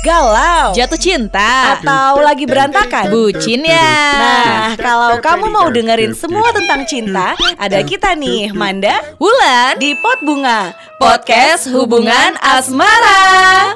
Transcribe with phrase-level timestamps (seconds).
[0.00, 3.10] galau, jatuh cinta, atau lagi berantakan?
[3.10, 3.90] bucin ya.
[4.14, 10.22] Nah, kalau kamu mau dengerin semua tentang cinta, ada kita nih, Manda Wulan di Pot
[10.22, 13.74] Bunga, podcast hubungan asmara.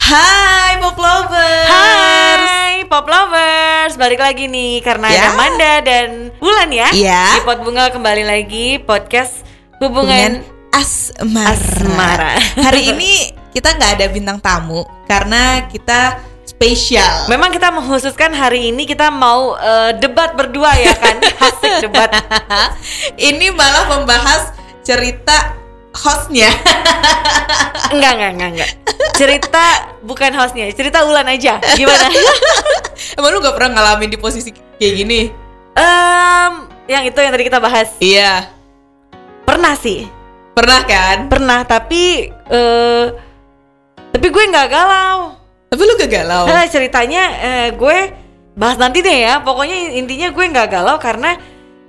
[0.00, 1.66] Hai Pop Lovers.
[1.68, 5.18] Hai Pop Lovers, balik lagi nih karena Ya.
[5.18, 6.08] ada Manda dan
[6.38, 6.88] Bulan ya.
[6.94, 7.22] Iya.
[7.34, 9.42] Di Pot Bunga kembali lagi podcast
[9.76, 11.52] Hubungan hubungan asmara.
[11.52, 12.32] Asmara.
[12.62, 13.12] Hari ini
[13.56, 17.24] kita nggak ada bintang tamu karena kita spesial.
[17.32, 21.16] Memang kita mengkhususkan hari ini kita mau eh, debat berdua ya kan,
[21.48, 22.12] asik debat.
[23.16, 24.52] ini malah membahas
[24.84, 25.56] cerita
[25.96, 26.52] hostnya.
[27.96, 28.70] Enggak, enggak, enggak, enggak.
[29.14, 29.64] Cerita
[30.02, 31.62] bukan hostnya, cerita Ulan aja.
[31.78, 32.10] Gimana?
[33.16, 35.30] Emang lu gak pernah ngalamin di posisi kayak gini?
[35.78, 36.52] Em,
[36.90, 37.94] yang itu yang tadi kita bahas.
[38.02, 38.50] Iya.
[39.46, 40.10] Pernah sih,
[40.50, 41.30] Pernah kan?
[41.30, 41.62] pernah.
[41.62, 43.04] Tapi, eh,
[44.16, 45.36] tapi gue nggak galau.
[45.66, 46.44] Tapi lu gak galau.
[46.46, 47.98] Nah, ceritanya eh, gue
[48.54, 49.44] bahas nanti deh ya.
[49.44, 51.36] Pokoknya intinya gue nggak galau karena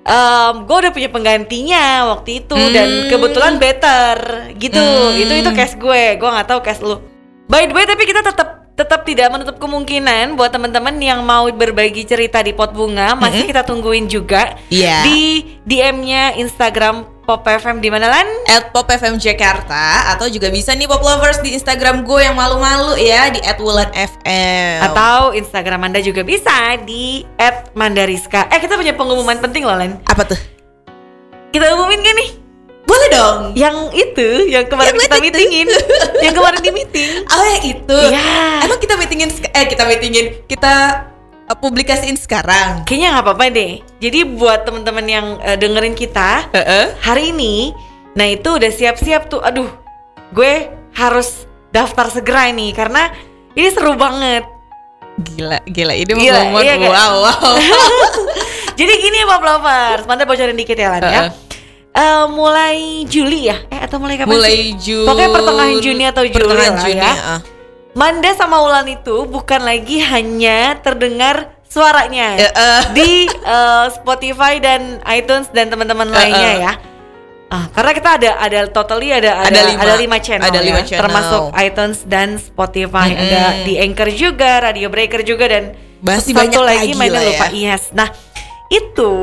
[0.01, 3.07] em, gue udah punya penggantinya waktu itu dan Hmm.
[3.07, 4.15] kebetulan better
[4.55, 4.75] gitu.
[4.75, 5.15] Hmm.
[5.15, 6.03] Itu itu case gue.
[6.15, 6.99] Gue nggak tahu case lu.
[7.47, 12.05] By the way, tapi kita tetap tetap tidak menutup kemungkinan buat teman-teman yang mau berbagi
[12.05, 15.01] cerita di pot bunga masih kita tungguin juga Iya.
[15.01, 15.21] di
[15.65, 18.23] DM-nya Instagram Pop FM di mana lan?
[18.47, 22.95] at Pop FM Jakarta atau juga bisa nih Pop Lovers di Instagram gue yang malu-malu
[22.95, 24.79] ya di @wulanfm.
[24.87, 27.27] Atau Instagram Anda juga bisa di
[27.75, 28.47] @mandariska.
[28.47, 29.99] Eh kita punya pengumuman penting loh Len.
[30.07, 30.39] apa tuh?
[31.51, 32.29] Kita umumin gak nih?
[32.87, 33.39] Boleh dong.
[33.59, 35.67] Yang itu, yang kemarin Yang kita meetingin,
[36.23, 37.09] yang kemarin di meeting.
[37.27, 37.99] Oh yang itu.
[38.07, 38.63] Iya.
[38.63, 41.03] Emang kita meetingin eh kita meetingin kita
[41.55, 42.83] publikasiin sekarang.
[42.83, 43.73] Kayaknya nggak apa-apa deh.
[44.03, 46.99] Jadi buat teman-teman yang eh, dengerin kita Heeh.
[46.99, 47.71] hari ini,
[48.19, 49.39] nah itu udah siap-siap tuh.
[49.39, 49.71] Aduh,
[50.35, 53.13] gue harus daftar segera nih karena
[53.55, 54.43] ini seru banget.
[55.17, 56.93] Gila, gila ini Gila, momen iya kan?
[56.93, 57.53] wow wow.
[58.77, 61.09] Jadi gini Pop Lovers, Manda bocorin dikit ya Lan ya.
[61.09, 61.29] Heeh.
[61.97, 63.57] Eh, mulai Juli ya?
[63.73, 64.37] Eh atau mulai kapan?
[64.37, 65.09] Mulai Juni.
[65.09, 67.13] Pokoknya pertengahan Juni atau Juli pertengahan lah Juni, ya.
[67.17, 67.39] ah.
[67.97, 72.81] Manda sama Ulan itu bukan lagi hanya terdengar suaranya Ya, eh.
[72.93, 76.57] di eh, Spotify dan iTunes dan teman-teman Eh, lainnya eh.
[76.61, 76.73] ya.
[77.47, 79.81] Ah, karena kita ada ada totally ada ada Ada lima.
[79.81, 81.01] ada lima channel Ada lima ya, channel.
[81.01, 83.07] termasuk iTunes dan Spotify.
[83.09, 83.23] Mm-mm.
[83.23, 85.63] Ada di Anchor juga, Radio Breaker juga dan
[85.97, 87.47] Masih satu banyak lagi lagi mainnya lupa.
[87.49, 87.71] ya.
[87.73, 87.89] Yes.
[87.91, 88.11] Nah,
[88.67, 89.13] itu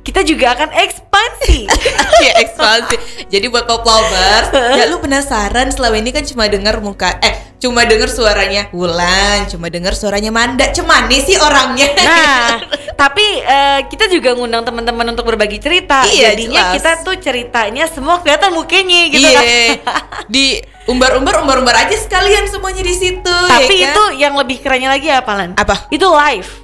[0.00, 1.58] kita juga akan ekspansi.
[2.24, 2.96] ya ekspansi.
[3.26, 4.48] Jadi buat pop lovers,
[4.78, 9.72] ya lu penasaran selama ini kan cuma dengar muka eh cuma dengar suaranya Wulan, cuma
[9.72, 10.68] dengar suaranya Manda.
[10.68, 11.88] Cuman nih sih orangnya.
[11.96, 12.60] Nah,
[13.00, 16.04] tapi eh, kita juga ngundang teman-teman untuk berbagi cerita.
[16.04, 16.74] Iya, Jadinya jelas.
[16.76, 19.40] kita tuh ceritanya semua kelihatan mukanya gitu iya.
[19.40, 19.48] kan.
[20.28, 23.36] Di umbar-umbar umbar-umbar aja sekalian semuanya di situ.
[23.48, 23.92] Tapi ya kan?
[23.96, 25.50] itu yang lebih kerennya lagi apa Lan?
[25.56, 25.88] apa?
[25.88, 26.63] Itu live.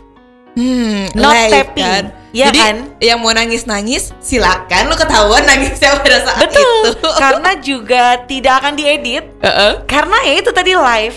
[0.50, 1.84] Hmm, Not live tapping.
[1.84, 2.05] kan.
[2.31, 2.77] Iya Jadi kan?
[3.03, 6.94] yang mau nangis-nangis silakan lu ketahuan nangisnya pada saat Betul.
[6.94, 7.11] itu.
[7.22, 9.25] Karena juga tidak akan diedit.
[9.41, 9.72] Heeh.
[9.84, 11.16] Karena ya itu tadi live.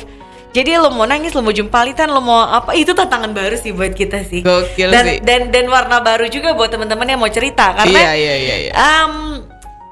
[0.53, 3.89] Jadi lo mau nangis, lo mau jumpalitan, lo mau apa itu tantangan baru sih buat
[3.89, 4.45] kita sih.
[4.45, 5.17] Gokil dan, sih.
[5.17, 8.71] Dan dan warna baru juga buat teman-teman yang mau cerita karena Iya iya iya iya.
[8.71, 9.13] em,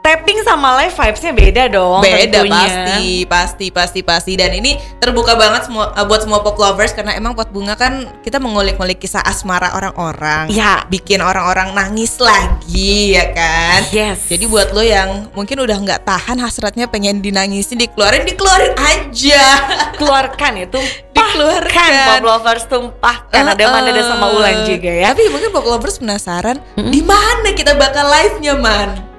[0.01, 2.01] tapping sama live vibesnya beda dong.
[2.01, 2.57] Beda tentunya.
[2.57, 4.31] pasti, pasti, pasti, pasti.
[4.33, 8.09] Dan ini terbuka banget semua uh, buat semua pop lovers karena emang pot bunga kan
[8.25, 10.49] kita mengulik-ngulik kisah asmara orang-orang.
[10.49, 10.83] Ya.
[10.89, 13.85] Bikin orang-orang nangis lagi ya kan.
[13.93, 14.25] Yes.
[14.25, 19.45] Jadi buat lo yang mungkin udah nggak tahan hasratnya pengen dinangisin, dikeluarin, dikeluarin aja.
[20.01, 20.81] keluarkan itu
[21.13, 22.17] Dikeluarkan.
[22.17, 26.57] pop lovers tumpahkan ada mana ada sama Ulan juga ya Tapi mungkin pop lovers penasaran
[26.75, 29.10] di mana kita bakal live-nya man?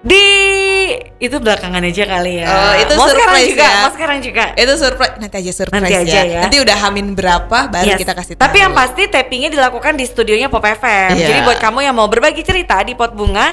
[0.00, 0.24] Di
[1.20, 3.76] itu belakangan aja kali ya Oh, itu mau sekarang surprise juga ya.
[3.76, 6.40] mau sekarang juga Itu surprise nanti aja surprise Nanti aja ya.
[6.40, 7.98] Nanti udah hamin berapa baru Yes.
[7.98, 8.42] kita kasih tahu.
[8.42, 11.10] Tapi yang pasti tappingnya dilakukan di studionya Pop FM.
[11.14, 11.26] Iya.
[11.26, 13.52] Jadi buat kamu yang mau berbagi cerita di Pot Bunga,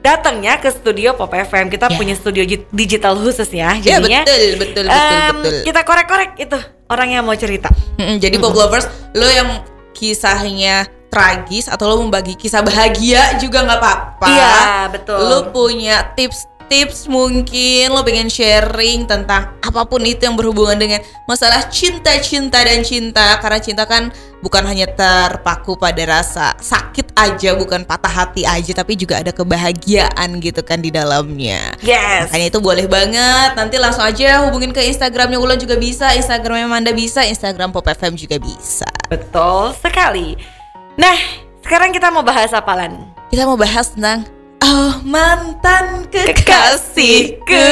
[0.00, 1.68] datangnya ke studio Pop FM.
[1.68, 1.94] Kita Iya.
[1.94, 3.76] punya studio gi- digital khusus ya.
[3.76, 5.52] Ya Jadinya betul, betul, betul, em, betul.
[5.62, 6.56] kita korek-korek itu
[6.88, 7.68] orang yang mau cerita.
[7.94, 9.60] Mm-mm, jadi pop lovers, lo yang
[9.92, 14.32] kisahnya tragis atau lo membagi kisah bahagia juga nggak apa-apa.
[14.32, 15.20] Iya, betul.
[15.20, 21.68] Lo punya tips-tips mungkin lo pengen sharing tentang apa pun itu yang berhubungan dengan masalah
[21.68, 24.08] cinta-cinta dan cinta karena cinta kan
[24.40, 30.40] bukan hanya terpaku pada rasa sakit aja, bukan patah hati aja, tapi juga ada kebahagiaan
[30.40, 31.76] gitu kan di dalamnya.
[31.84, 32.32] Yes.
[32.32, 33.52] Makanya itu boleh banget.
[33.52, 38.16] Nanti langsung aja hubungin ke Instagramnya Ulan juga bisa, Instagramnya Manda bisa, Instagram Pop FM
[38.16, 38.88] juga bisa.
[39.12, 40.61] Betul sekali.
[40.94, 41.16] Nah,
[41.60, 42.92] sekarang kita mau bahas apa Lan?
[43.28, 44.28] Kita mau bahas tentang
[44.60, 47.66] Oh mantan Kekasihku.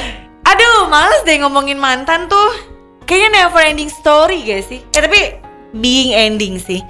[0.50, 2.50] Aduh, males deh ngomongin mantan tuh.
[3.04, 4.84] kayaknya never ending story gak sih?
[4.92, 5.20] Eh tapi
[5.72, 6.84] being ending sih.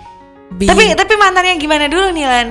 [0.51, 2.49] Bi- Tapi tapi mantannya gimana dulu nih Lan?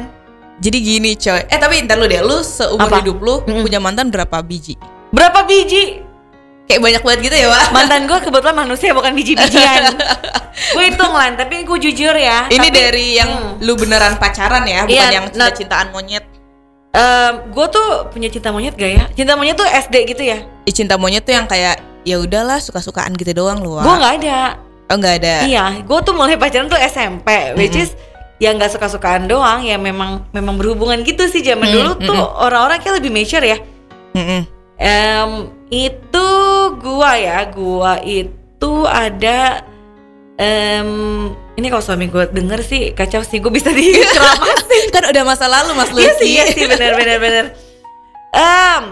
[0.58, 1.42] jadi gini coy.
[1.46, 2.98] Eh tapi ntar lu deh, lu seumur Apa?
[2.98, 4.74] hidup lu punya mantan berapa biji?
[5.12, 6.02] Berapa biji?
[6.68, 7.66] Kayak banyak banget gitu ya, Wak?
[7.72, 9.84] Mantan gue kebetulan manusia bukan biji-bijian.
[10.75, 12.46] gue hitung Lan, tapi gue jujur ya.
[12.46, 13.64] Ini tapi- dari yang Hmm.
[13.64, 16.28] lu beneran pacaran ya, bukan Iya, yang cinta-cintaan monyet.
[17.48, 19.04] gue tuh punya cinta monyet gak ya?
[19.14, 20.44] Cinta monyet tuh SD gitu ya?
[20.68, 23.78] Cinta monyet tuh yang kayak ya udahlah suka-sukaan gitu doang lu.
[23.78, 24.40] Gue nggak ada.
[24.88, 25.36] Oh, nggak ada.
[25.44, 27.92] Iya, gue tuh mulai pacaran tuh SMP, which is
[28.38, 32.18] ya nggak suka-sukaan doang, ya memang memang berhubungan gitu sih zaman Mm, dulu mm, tuh
[32.40, 33.58] orang-orang kayak lebih mature ya.
[34.13, 34.42] Mm-mm.
[34.78, 35.31] Em,
[35.68, 36.28] itu
[36.80, 39.62] gua ya, gua itu ada
[40.38, 40.90] em
[41.58, 44.86] ini kalau suami gue denger sih kacau sih, gue bisa diceramasin.
[44.96, 46.06] kan udah masa lalu, Mas Lucky.
[46.06, 47.46] Iya sih, iya sih, bener bener bener.
[48.38, 48.84] Em,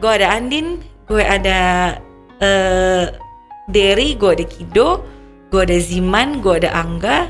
[0.00, 1.60] gue ada Andin, gue ada
[2.40, 3.12] eh
[3.68, 5.04] Derry, gue ada Kido,
[5.52, 7.28] gue ada Ziman, gue ada Angga.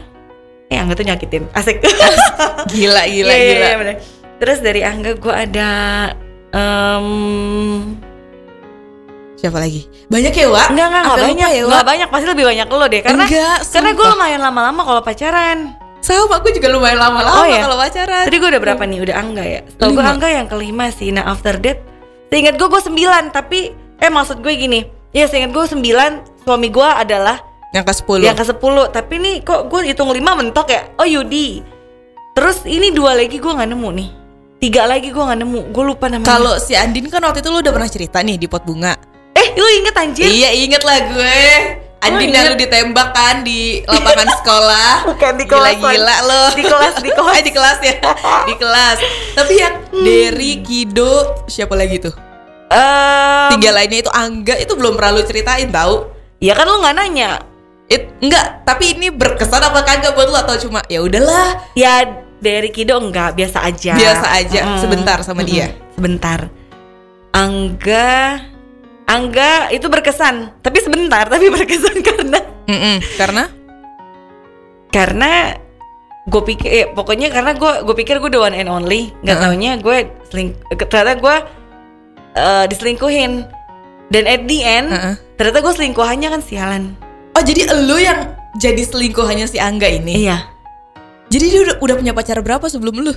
[0.71, 1.83] Eh Angga tuh nyakitin, asik.
[2.71, 3.67] Gila, gila, Iya, iya, gila.
[3.67, 3.95] iya, bener.
[4.39, 5.71] Terus dari Angga gue ada
[6.55, 7.07] em
[9.39, 9.87] Siapa lagi?
[10.11, 10.75] Banyak ya, Wak?
[10.75, 11.87] enggak enggak enggak banyak, ya, enggak Wak?
[11.87, 15.59] banyak pasti lebih banyak lo deh karena Enggak, karena gue lumayan lama-lama kalau pacaran.
[15.99, 17.63] Sama, aku juga lumayan lama-lama Oh, ya?
[17.63, 18.25] kalau pacaran.
[18.27, 18.99] Tadi gue udah berapa nih?
[18.99, 19.61] Udah Angga ya.
[19.63, 20.03] Setahu gue.
[20.03, 21.11] Angga yang kelima sih.
[21.11, 21.79] Nah after that,
[22.29, 23.31] seingat gue gue sembilan.
[23.31, 23.59] Tapi
[23.99, 24.81] eh maksud gue gini.
[25.11, 26.43] Ya seingat gue sembilan.
[26.43, 27.39] Suami gue adalah
[27.71, 28.25] Yang ke 10.
[28.25, 28.87] yang ke sepuluh.
[28.89, 30.83] Tapi nih kok gue hitung lima mentok ya?
[30.97, 31.61] Oh Yudi.
[32.33, 34.09] Terus ini dua lagi gue nggak nemu nih.
[34.59, 35.61] Tiga lagi gue nggak nemu.
[35.71, 36.27] Gue lupa namanya.
[36.27, 38.95] Kalau si Andin kan waktu itu lu udah pernah cerita nih di pot bunga.
[39.39, 40.27] Eh lu inget anjir?
[40.27, 41.39] Iya, inget lah gue.
[41.99, 42.51] Andin yang inget.
[42.51, 44.93] lu ditembak kan di lapangan sekolah.
[45.11, 46.43] Bukan di kelas, Gila-gila lo.
[46.55, 47.35] Di kelas, di kelas.
[47.35, 47.95] Eh, di kelas ya.
[48.45, 48.97] di kelas.
[49.35, 51.15] Tapi yang Derry, Kido,
[51.47, 52.15] siapa lagi tuh?
[52.69, 56.07] Em, Tiga lainnya itu Angga itu belum pernah lu ceritain tahu.
[56.39, 57.43] Ya kan lu nggak nanya.
[57.89, 62.05] It, enggak, tapi ini berkesan apa kagak buat lu atau cuma ya udahlah Ya
[62.39, 63.97] dari Kido enggak biasa aja.
[63.97, 64.79] biasa aja Mm-mm.
[64.79, 65.51] sebentar sama Mm-mm.
[65.51, 65.67] dia.
[65.97, 66.47] Sebentar.
[67.33, 68.39] Angga
[69.09, 72.39] Angga itu berkesan, tapi sebentar, tapi berkesan karena
[72.69, 73.45] Mm-mm, Karena
[74.89, 75.57] karena
[76.29, 79.49] gue pikir eh, pokoknya karena gue gue pikir gue the one and only, nggak Heeh.
[79.49, 79.97] taunya gue
[80.29, 81.37] seling ternyata gue
[82.37, 83.49] eh, diselingkuhin
[84.13, 85.15] dan at the end Heeh.
[85.41, 86.93] ternyata gue selingkuhannya kan sialan.
[87.33, 90.27] Oh jadi lu yang jadi selingkuhannya si Angga ini.
[90.27, 90.43] Iya,
[91.29, 93.13] Jadi dia udah, udah punya pacar berapa sebelum lu?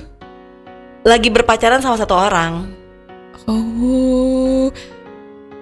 [1.01, 2.69] lagi berpacaran sama satu orang.
[3.49, 4.69] Oh.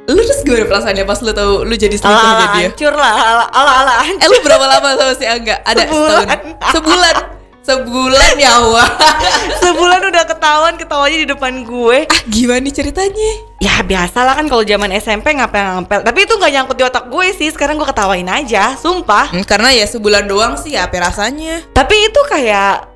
[0.09, 2.73] Lu terus gimana perasaannya pas lu tahu lu jadi ala dia?
[2.73, 4.25] hancur lah, ala ala ala hancur.
[4.25, 5.61] Eh lu berapa lama sama si Angga?
[5.61, 6.25] Ada Sebulan.
[6.25, 6.73] setahun.
[6.73, 7.15] Sebulan.
[7.59, 8.89] Sebulan ya wah.
[9.61, 12.09] Sebulan udah ketahuan ketawanya di depan gue.
[12.09, 13.31] Ah gimana nih ceritanya?
[13.61, 17.27] Ya biasa lah kan kalau zaman SMP ngapel-ngapel Tapi itu nggak nyangkut di otak gue
[17.35, 21.61] sih Sekarang gue ketawain aja, sumpah Hmm, karena ya sebulan doang sih apa rasanya?
[21.69, 22.87] Tapi itu kayak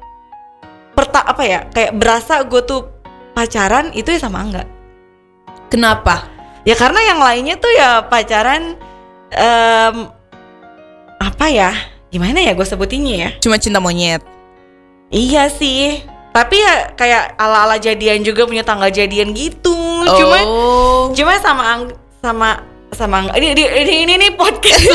[0.96, 2.88] perta apa ya Kayak berasa gue tuh
[3.36, 4.66] pacaran itu ya sama enggak
[5.70, 6.33] Kenapa?
[6.64, 8.80] Ya karena yang lainnya tuh ya pacaran
[9.30, 9.96] em,
[11.20, 11.72] Apa ya
[12.08, 14.24] Gimana ya gue sebutinnya ya Cuma cinta monyet.
[15.10, 19.76] Iya sih Tapi ya kayak ala-ala jadian juga punya tanggal jadian gitu
[20.08, 21.12] Cuma oh.
[21.12, 22.50] Cuma sama ang- sama
[22.94, 23.64] sama ang- ini ini
[24.06, 24.86] ini, ini, podcast.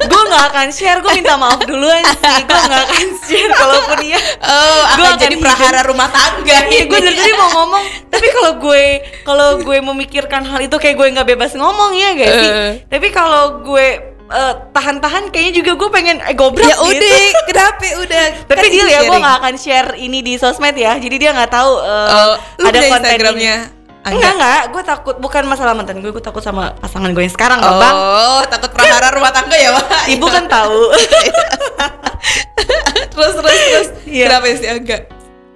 [0.00, 2.42] gue nggak akan share, gue minta maaf duluan sih.
[2.44, 4.20] Gue nggak akan share kalaupun iya.
[4.40, 6.58] Oh, Gua akan jadi prahara rumah tangga.
[6.70, 8.84] Iya, gue dari tadi mau ngomong, tapi kalau gue
[9.22, 12.50] kalau gue memikirkan hal itu kayak gue nggak bebas ngomong ya gak sih?
[12.50, 12.72] Eh.
[12.88, 13.86] Tapi kalau gue
[14.30, 16.86] eh, tahan-tahan kayaknya juga gue pengen eh gobrak ya gitu.
[16.94, 18.24] udah, kenapa udah?
[18.46, 20.96] Tapi Kan dia ya, gue nggak akan share ini di sosmed ya.
[20.96, 23.79] Jadi dia nggak tahu eh, Oh, ada punya konten Instagramnya ini.
[24.10, 24.18] Angga?
[24.18, 27.62] Enggak enggak, gue takut bukan masalah mantan gue, gue takut sama pasangan gue yang sekarang,
[27.62, 27.96] loh, bang.
[27.96, 30.02] Oh, takut prahara rumah tangga ya, Pak?
[30.18, 30.80] Ibu kan tahu.
[33.14, 33.88] terus terus terus.
[34.04, 34.26] Iya.
[34.28, 34.98] Kenapa sih Angga?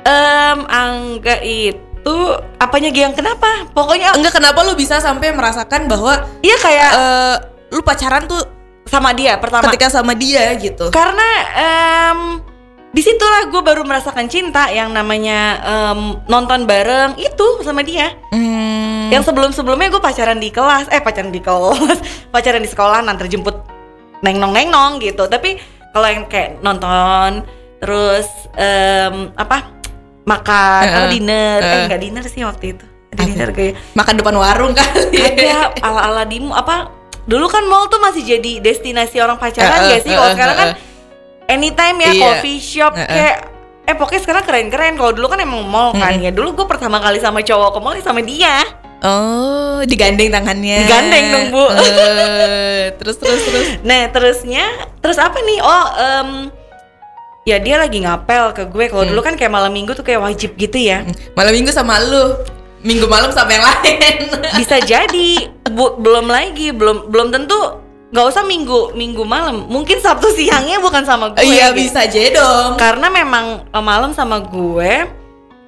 [0.05, 2.17] Em, Angga itu
[2.61, 3.69] apanya Giang kenapa?
[3.73, 7.37] Pokoknya Enggak kenapa lu bisa sampai merasakan bahwa iya kayak eh
[7.75, 8.39] lu pacaran tuh
[8.85, 9.67] sama dia pertama.
[9.73, 10.93] ketika sama dia gitu.
[10.93, 12.19] Karena em
[12.95, 18.15] di situlah gue baru merasakan cinta yang namanya em, nonton bareng itu sama dia.
[18.31, 19.11] Hmm.
[19.11, 21.99] Yang sebelum-sebelumnya gue pacaran di kelas, eh pacaran di kelas,
[22.35, 23.67] pacaran di sekolah, nanti jemput
[24.23, 25.27] neng nong neng nong gitu.
[25.27, 25.59] Tapi
[25.91, 27.43] kalau yang kayak nonton,
[27.83, 29.75] terus em, apa
[30.23, 31.85] makan, apa eh, dinner, eh eh.
[31.91, 35.19] nggak dinner sih waktu itu, dinner kayak makan depan warung kali.
[35.19, 36.95] ada ala ala dimu apa?
[37.27, 40.13] Dulu kan mall tuh masih jadi destinasi orang pacaran Eh, eh, gak sih?
[40.15, 40.94] Kalau eh, sekarang kan eh.
[41.47, 42.21] Anytime ya Iya.
[42.21, 43.07] coffee shop Eh, eh.
[43.07, 43.37] kayak
[43.85, 44.95] eh pokoknya sekarang keren-keren.
[44.95, 46.25] Kalau dulu kan emang mall kan Mm-mm.
[46.25, 46.31] ya.
[46.31, 48.65] Dulu gue pertama kali sama cowok ke mall ya sama dia.
[49.05, 50.81] Oh, digandeng tangannya.
[50.81, 51.65] Digandeng dong, Bu.
[51.69, 53.67] Eh, terus terus terus.
[53.83, 54.65] Nah terusnya,
[54.99, 55.61] terus apa nih?
[55.61, 56.29] Oh, em,
[57.45, 58.89] ya dia lagi ngapel ke gue.
[58.89, 61.05] Kalau dulu kan kayak malam minggu tuh kayak wajib gitu ya.
[61.37, 62.41] Malam minggu sama lu.
[62.81, 64.29] Minggu malam sama yang lain.
[64.57, 67.84] Bisa jadi, bu, belum lagi, belum belum tentu
[68.15, 69.67] nggak usah minggu minggu malam.
[69.67, 71.43] Mungkin Sabtu siangnya bukan sama gue.
[71.43, 71.83] Iya gitu.
[71.83, 72.79] bisa aja dong.
[72.79, 75.03] Karena memang eh, malam sama gue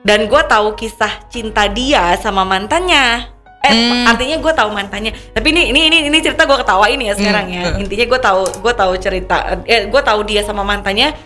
[0.06, 3.34] dan gue tahu kisah cinta dia sama mantannya.
[3.66, 4.06] Eh, Hmm.
[4.06, 5.10] artinya gue tahu mantannya.
[5.34, 7.62] Tapi ini ini ini ini cerita gue ketawain ya sekarang ya.
[7.74, 7.82] Hmm.
[7.82, 9.36] Intinya gue tahu gue tahu cerita
[9.66, 11.18] eh gue tahu dia sama mantannya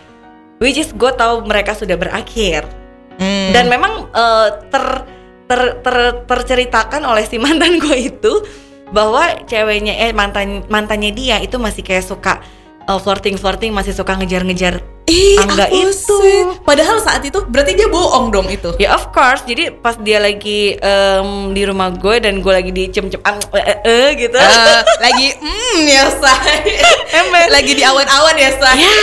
[0.57, 2.65] which is gue tahu mereka sudah berakhir.
[3.21, 3.53] Hmm.
[3.53, 5.05] Dan memang eh, ter,
[5.45, 8.33] ter ter terceritakan oleh si mantan gue itu
[8.91, 12.43] bahwa ceweknya eh mantan mantannya dia itu masih kayak suka
[12.99, 16.15] flirting flirting masih suka ngejar-ngejar Ih, Angga aku itu.
[16.23, 16.39] sih.
[16.63, 18.71] Padahal saat itu berarti dia bohong dong itu.
[18.79, 23.19] Ya of course, jadi pas dia lagi em, di rumah gue dan gue lagi dicem-cem
[23.21, 24.35] ang- eh, eh, eh, gitu.
[24.35, 26.63] Eh, lagi hmm ya say.
[27.55, 28.75] Lagi di awan-awan ya say.
[28.77, 28.95] Ya.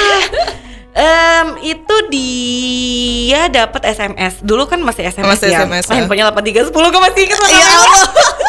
[0.96, 4.40] Em, itu dia dapat SMS.
[4.40, 5.60] Dulu kan masih SMS Masih ya.
[5.62, 5.96] SMS, ya.
[6.00, 8.08] handphonenya 8310 gue masih ingat Ya Allah.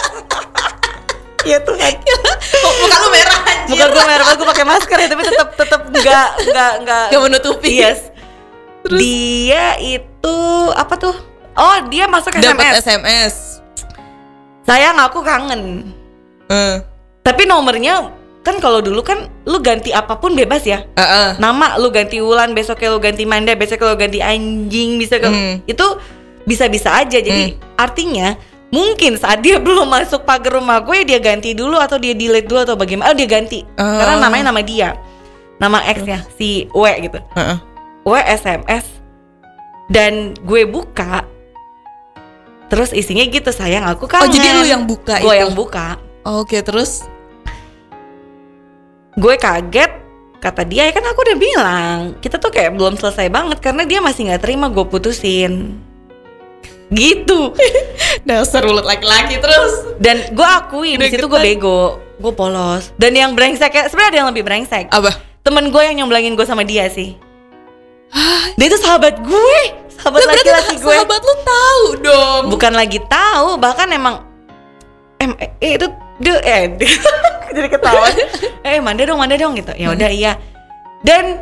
[1.48, 1.92] Iya Tuhan.
[2.78, 3.72] Muka lu merah anjir.
[3.72, 7.68] Muka gue merah gue pakai masker ya, tapi tetap tetap enggak enggak enggak Gak menutupi.
[7.74, 8.00] Yes.
[8.86, 10.36] Dia itu
[10.70, 11.16] apa tuh?
[11.52, 12.84] Oh, dia masuk Dapat SMS.
[12.86, 13.34] SMS.
[14.62, 15.90] Sayang aku kangen.
[16.46, 16.76] Eh,
[17.20, 20.84] Tapi nomornya kan kalau dulu kan lu ganti apa pun bebas ya.
[20.86, 21.28] eh, eh.
[21.36, 25.60] Nama lu ganti Wulan, besoknya lu ganti Manda, besoknya lu ganti anjing, bisa ke Hmm.
[25.66, 25.86] itu
[26.44, 27.18] bisa-bisa aja.
[27.18, 28.38] Jadi artinya
[28.68, 32.64] mungkin saat dia belum masuk pagar rumah gue dia ganti dulu atau dia delete dulu
[32.64, 33.12] atau bagaimana.
[33.12, 33.64] Oh, dia ganti.
[33.76, 33.84] Oh.
[33.84, 34.96] Karena namanya nama dia.
[35.58, 37.18] Nama X-nya si W gitu.
[37.18, 37.58] Eh, eh.
[38.06, 38.86] W SMS
[39.88, 41.24] dan gue buka
[42.68, 44.28] terus isinya gitu sayang aku Oh kangen.
[44.28, 45.40] jadi lu yang buka gue itu.
[45.40, 45.96] yang buka.
[46.22, 47.08] Oke terus.
[49.18, 49.90] gue kaget
[50.38, 53.98] kata dia ya kan aku udah bilang kita tuh kayak belum selesai banget karena dia
[53.98, 55.74] masih nggak terima gue putusin
[56.92, 57.52] gitu.
[58.28, 59.96] Dasar ulet laki-laki terus.
[59.98, 62.90] dan gue akui di situ gue bego gue polos.
[62.98, 64.90] Dan yang brengsek sebenarnya ada yang lebih brengsek.
[64.90, 65.28] Apa?
[65.48, 67.16] temen gue yang nyomblangin gue sama dia sih.
[68.60, 69.60] Dia itu sahabat gue.
[69.96, 70.92] Sahabat Lah, berarti laki-laki gue.
[70.92, 72.42] sahabat lu tahu dong.
[72.52, 74.22] bukan lagi tahu bahkan emang
[75.18, 75.86] em eh, eh, itu
[76.22, 76.62] de eh
[77.56, 78.06] jadi ketawa.
[78.68, 79.72] Eh manda dong manda dong gitu.
[79.74, 80.36] Ya udah iya.
[81.00, 81.40] Dan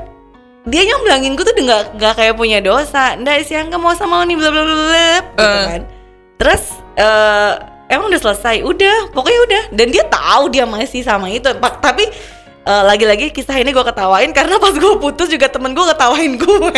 [0.66, 3.14] dia nyomblangin gue tuh nggak nggak kayak punya dosa.
[3.14, 5.64] Ndak sih nggak mau sama lo nih bla bla bla bla gitu Eh.
[5.64, 5.82] kan.
[6.36, 6.62] Terus
[6.96, 7.52] eh
[7.88, 8.60] emang udah selesai?
[8.60, 9.62] Udah pokoknya udah.
[9.70, 11.46] Dan dia tahu dia masih sama itu.
[11.54, 12.04] Tapi
[12.62, 16.70] eh, lagi-lagi kisah ini gue ketawain karena pas gue putus juga temen gue ketawain gue.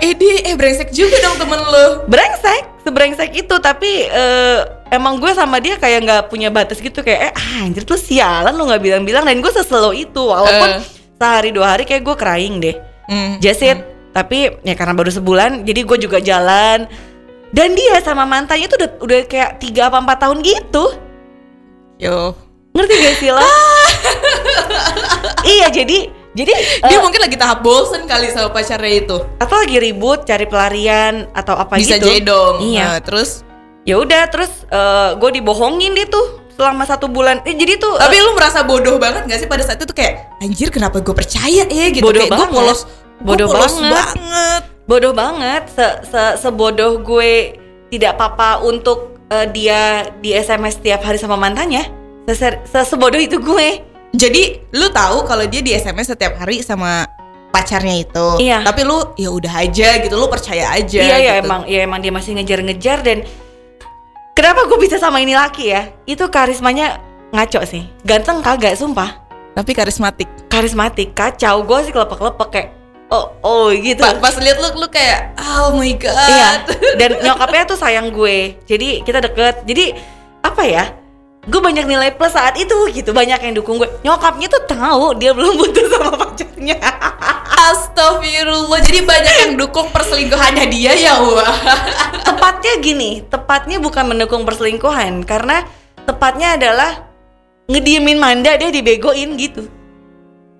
[0.00, 1.86] Eh dia eh brengsek juga dong temen lu.
[2.08, 3.54] brengsek sebrengsek itu.
[3.54, 7.04] Tapi eh, emang gue sama dia kayak nggak punya batas gitu.
[7.04, 9.22] Kayak eh ah, anjir tuh sialan lu nggak bilang-bilang.
[9.22, 10.24] Dan gue seselo itu.
[10.24, 10.82] Walaupun Eh.
[11.16, 12.76] sehari dua hari kayak gue crying deh
[13.06, 13.38] Hmm.
[13.38, 13.78] just it
[14.10, 16.88] tapi ya karena baru sebulan jadi gue juga jalan
[17.52, 20.84] dan dia sama mantannya tuh udah udah kayak tiga apa empat tahun gitu
[21.96, 22.34] Yo.
[22.74, 23.40] ngerti gak sih lo
[25.56, 26.52] iya jadi jadi
[26.84, 29.16] Dia eh, mungkin lagi tahap bosen kali sama pacarnya itu.
[29.40, 32.60] atau lagi ribut cari pelarian atau apa Bisa gitu jadi dong.
[32.60, 33.40] iya Nah, terus
[33.88, 34.52] ya udah terus
[35.16, 39.24] gue dibohongin dia tuh selama satu bulan eh, jadi tuh tapi lu merasa bodoh banget
[39.24, 42.40] gak sih pada saat itu kayak anjir kenapa gue percaya ya gitu Bodoh kayak gue
[42.42, 42.56] banget.
[42.56, 43.92] polos gua Bodoh polos banget.
[44.16, 44.62] banget.
[44.84, 49.80] bodoh banget se, se sebodoh gue tidak apa-apa untuk eh, dia
[50.16, 51.84] di SMS tiap hari sama mantannya
[52.24, 57.04] Seser- se sebodoh itu gue Jadi lu tahu kalau dia di SMS setiap hari sama
[57.46, 58.26] pacarnya itu.
[58.40, 58.64] Iya.
[58.64, 60.98] Tapi lu ya udah aja gitu, lu percaya aja.
[60.98, 61.44] iya ya gitu.
[61.44, 63.28] emang ya emang dia masih ngejar-ngejar dan
[64.36, 67.00] kenapa gue bisa sama ini laki ya itu karismanya
[67.32, 69.24] ngaco sih ganteng kagak sumpah
[69.56, 70.28] Tapi karismatik.
[70.52, 72.68] karismatik kacau gue sih kelepek-kelepek kayak
[73.08, 76.12] oh oh gitu Pa- pas lihat lu lu kayak oh my god.
[76.12, 76.50] Iya.
[77.00, 78.60] Dan nyokapnya tuh sayang gue.
[78.68, 79.64] Jadi kita deket.
[79.64, 79.96] Jadi
[80.44, 80.84] apa ya?
[81.46, 83.14] Gue banyak nilai plus saat itu gitu.
[83.14, 83.86] Banyak yang dukung gue.
[84.02, 86.74] Nyokapnya tuh tahu dia belum putus sama pacarnya.
[87.70, 88.82] Astagfirullah.
[88.82, 91.54] Jadi banyak yang dukung perselingkuhannya dia ya wah.
[92.26, 93.22] tepatnya gini.
[93.30, 95.62] Tepatnya bukan mendukung perselingkuhan karena
[96.02, 97.06] tepatnya adalah
[97.70, 99.70] ngediemin Manda dia dibegoin gitu.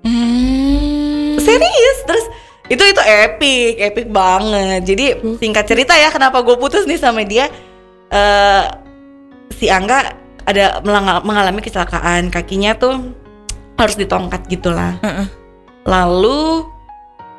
[0.07, 1.35] Hmm.
[1.43, 1.99] Serius.
[2.07, 2.27] Terus
[2.71, 4.87] itu itu epic, epic banget.
[4.87, 5.05] Jadi
[5.43, 7.51] singkat cerita ya kenapa gue putus nih sama dia.
[8.07, 8.63] eh
[9.51, 10.81] si Angga ada
[11.27, 13.13] mengalami kecelakaan kakinya tuh
[13.77, 14.97] harus ditongkat gitulah.
[15.03, 15.27] Heeh.
[15.87, 16.67] Lalu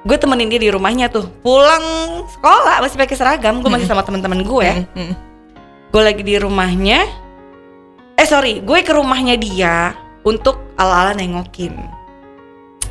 [0.08, 1.84] gue temenin dia di rumahnya tuh pulang
[2.32, 4.88] sekolah masih pakai seragam gue masih sama teman-teman gue
[5.92, 7.04] gue lagi di rumahnya
[8.16, 9.92] eh sorry gue ke rumahnya dia
[10.24, 11.76] untuk ala-ala nengokin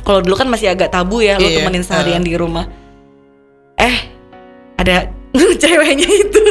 [0.05, 2.27] kalau dulu kan masih agak tabu ya lo Iya, temenin seharian uh.
[2.29, 2.65] di rumah
[3.81, 3.97] eh
[4.77, 5.09] ada
[5.63, 6.43] ceweknya itu.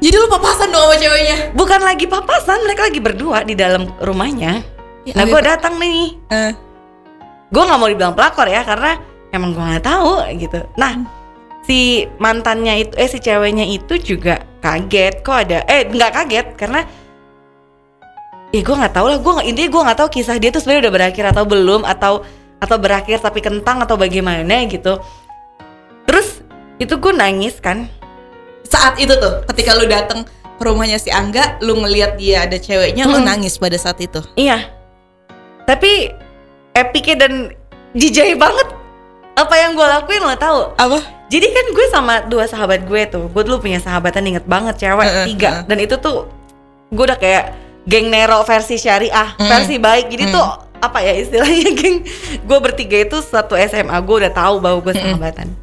[0.00, 1.36] Jadi lu papasan dong sama ceweknya.
[1.52, 4.64] bukan lagi papasan mereka lagi berdua di dalam rumahnya.
[5.08, 6.16] Ya, nah ayo, gue datang nih.
[6.28, 6.52] Eh,
[7.50, 9.00] gue nggak mau dibilang pelakor ya karena
[9.32, 10.60] emang gue nggak tahu gitu.
[10.76, 10.92] Nah
[11.64, 15.24] si mantannya itu eh si ceweknya itu juga kaget.
[15.24, 16.80] Kok ada eh nggak kaget karena
[18.54, 19.18] ya gue nggak tahu lah.
[19.18, 22.14] Gue intinya gue nggak tahu kisah dia tuh sebenarnya udah berakhir atau belum atau
[22.60, 25.00] atau berakhir tapi kentang atau bagaimana gitu.
[26.04, 26.44] Terus
[26.80, 27.88] itu gue nangis kan
[28.70, 33.04] saat itu tuh ketika lu datang ke rumahnya si Angga, lu ngelihat dia ada ceweknya,
[33.04, 33.26] lu Hmm.
[33.26, 34.22] nangis pada saat itu.
[34.34, 34.70] iya
[35.62, 36.10] tapi
[36.72, 37.32] epicnya dan
[37.92, 38.68] jijai banget
[39.32, 40.98] apa yang gue lakuin lo tahu Apa?
[41.26, 45.06] Jadi kan gue sama dua sahabat gue tuh, gue dulu punya sahabatan inget banget cewek
[45.06, 45.64] Heeh, tiga, heeh.
[45.64, 46.26] dan itu tuh
[46.90, 47.54] gue udah kayak
[47.86, 49.46] geng Nero versi syariah, Mm.
[49.46, 50.10] versi baik.
[50.10, 50.34] Jadi Mm.
[50.34, 50.46] tuh
[50.82, 52.02] apa ya istilahnya geng
[52.42, 55.54] gue bertiga itu satu SMA gue udah tahu bahwa gue sahabatan.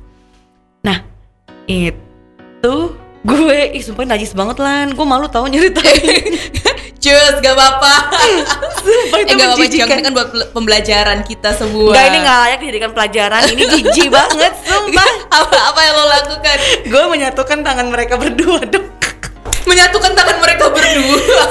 [0.82, 1.04] Nah
[1.68, 2.00] itu
[3.28, 6.32] gue, ih sumpah najis banget lan, gue malu tahu nyeritain.
[7.04, 7.94] Cus, gak apa-apa.
[8.82, 9.66] sumpah itu eh gak apa-apa.
[9.68, 11.92] Ini kan buat pembelajaran kita semua.
[11.94, 15.12] Enggak ini nggak layak dijadikan pelajaran, ini jijik banget, sumpah.
[15.44, 16.58] apa apa yang lo lakukan?
[16.88, 18.88] gue menyatukan tangan mereka berdua dong.
[19.68, 21.44] Menyatukan tangan mereka berdua.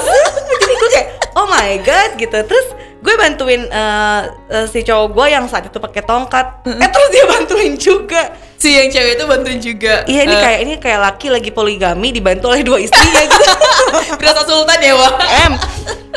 [0.57, 1.07] jadi gue kayak
[1.37, 5.77] oh my god gitu terus gue bantuin eh, eh, si cowok gue yang saat itu
[5.77, 8.21] pakai tongkat eh terus dia bantuin juga
[8.53, 10.01] si yang cewek itu bantuin juga.
[10.03, 13.53] iya ini Eh, kayak ini kayak laki lagi poligami dibantu oleh dua istrinya gitu
[14.19, 15.13] berasa sultan ya, Wak.
[15.45, 15.53] em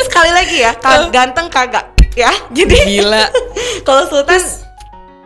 [0.00, 3.24] sekali lagi ya ka- ganteng kagak ya jadi Gila.
[3.86, 4.40] kalau sultan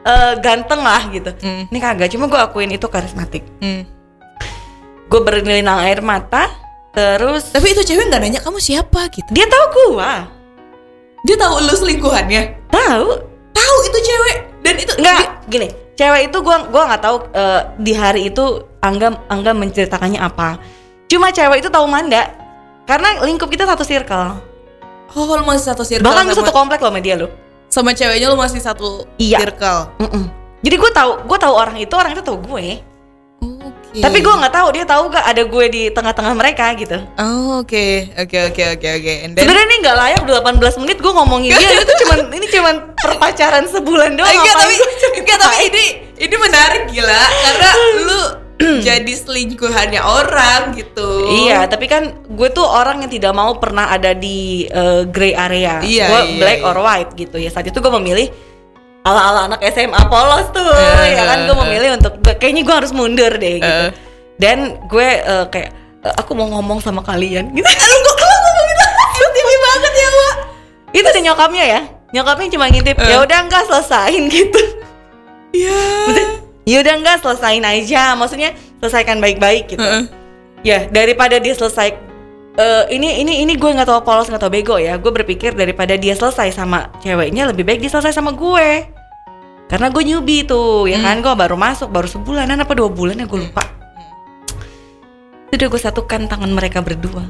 [0.02, 1.64] eh, ganteng lah gitu Hmm.
[1.64, 3.86] ini kagak cuma gue akuin itu karismatik Hmm.
[5.04, 6.50] gue berlinang air mata
[6.90, 9.26] terus Tapi itu cewek nggak nanya kamu siapa gitu.
[9.28, 10.33] dia tahu gua
[11.24, 12.42] Dia tahu lu selingkuhannya.
[12.68, 13.08] tahu
[13.50, 15.68] Tahu itu cewek dan itu Enggak, gini.
[15.94, 18.44] Cewek itu gua gua nggak tahu eh, di hari itu
[18.78, 20.60] Angga Angga menceritakannya apa.
[21.08, 22.28] Cuma cewek itu tahu Manda.
[22.84, 24.36] Karena lingkup kita satu circle.
[25.14, 27.28] Oh, lu masih satu circle Bahkan gue sama, satu komplek loh sama dia lo.
[27.70, 29.40] sama ceweknya lu masih satu Iya.
[29.40, 29.94] circle.
[30.60, 32.82] Jadi gue tahu gue tahu orang itu, orang itu tahu gue.
[33.64, 34.02] Oke.
[34.04, 36.98] Tapi gue nggak tahu dia tahu gak ada gue di tengah-tengah mereka gitu.
[37.16, 37.86] Oh, oke.
[38.20, 39.14] Oke, oke, oke, oke.
[39.24, 41.70] And then Sebenarnya ini nggak layak udah 18 menit gue ngomongin dia.
[41.80, 44.28] Itu cuman ini cuman perpacaran sebulan doang.
[44.28, 44.74] enggak tapi
[45.16, 47.70] enggak tapi ini ini menarik gila karena
[48.06, 48.22] lu
[48.86, 51.26] jadi selingkuhannya orang gitu.
[51.46, 55.82] Iya, tapi kan gue tuh orang yang tidak mau pernah ada di eh, gray area.
[55.82, 56.68] Iya, gue iya, black iya.
[56.70, 57.50] or white gitu ya.
[57.50, 58.30] Saat itu gue memilih
[59.04, 62.92] ala-ala anak SMA polos tuh, Eh, ya kan gue eh, memilih untuk kayaknya gue harus
[62.96, 63.68] mundur deh gitu.
[63.68, 63.90] Eh.
[64.40, 67.68] Dan gue eh, kayak eh, aku mau ngomong sama kalian gitu.
[67.68, 68.84] Lu kok lu ngomong gitu?
[69.34, 70.34] TV banget ya, Wak.
[70.94, 71.80] itu ada nyokapnya ya.
[72.14, 73.08] Nyokapnya cuma ngintip, Eh.
[73.12, 74.60] ya udah enggak selesain gitu.
[75.52, 75.78] Iya.
[76.64, 78.16] Ya udah enggak selesain aja.
[78.16, 79.84] Maksudnya selesaikan baik-baik gitu.
[79.84, 80.08] Heeh.
[80.64, 81.92] Ya daripada dia selesai
[82.56, 84.96] eh, ini ini ini gue nggak tahu polos nggak tahu bego ya.
[84.96, 88.93] Gue berpikir daripada dia selesai sama ceweknya lebih baik dia selesai sama gue.
[89.64, 91.24] Karena gue newbie tuh ya kan?
[91.24, 93.64] Gue baru masuk baru sebulanan apa dua bulan ya gue lupa.
[95.48, 97.24] Sudah gue satukan tangan mereka berdua.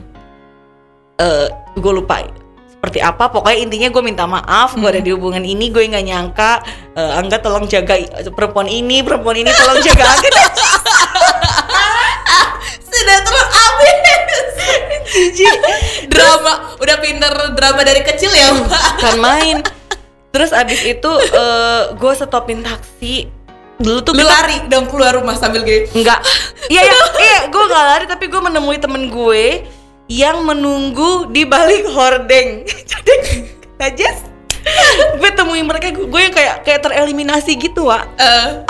[1.20, 2.26] Eh gue lupa
[2.66, 3.30] seperti apa.
[3.30, 6.52] Pokoknya intinya gue minta maaf gue ada di hubungan ini gue nggak nyangka
[6.98, 7.96] eh, angga tolong jaga
[8.34, 10.30] perempuan ini perempuan ini tolong jaga angga.
[12.90, 13.94] Sinetron abis.
[15.14, 15.58] jijik.
[16.10, 18.50] Drama udah pinter drama dari kecil ya,
[18.98, 19.62] kan main
[20.34, 21.10] terus abis itu
[21.94, 23.30] gue stopin taksi.
[23.74, 25.86] Dulu tuh Lu kita lari dong keluar rumah sambil gini.
[25.92, 26.18] enggak.
[26.66, 26.94] Iya iya.
[27.24, 29.62] Iya gue nggak lari tapi gue menemui temen gue
[30.06, 32.66] yang menunggu di balik hordeng.
[32.90, 33.14] Jadi
[33.76, 34.26] najas
[35.14, 38.64] gue temuin mereka gue yang kayak kayak tereliminasi gitu wa Eh,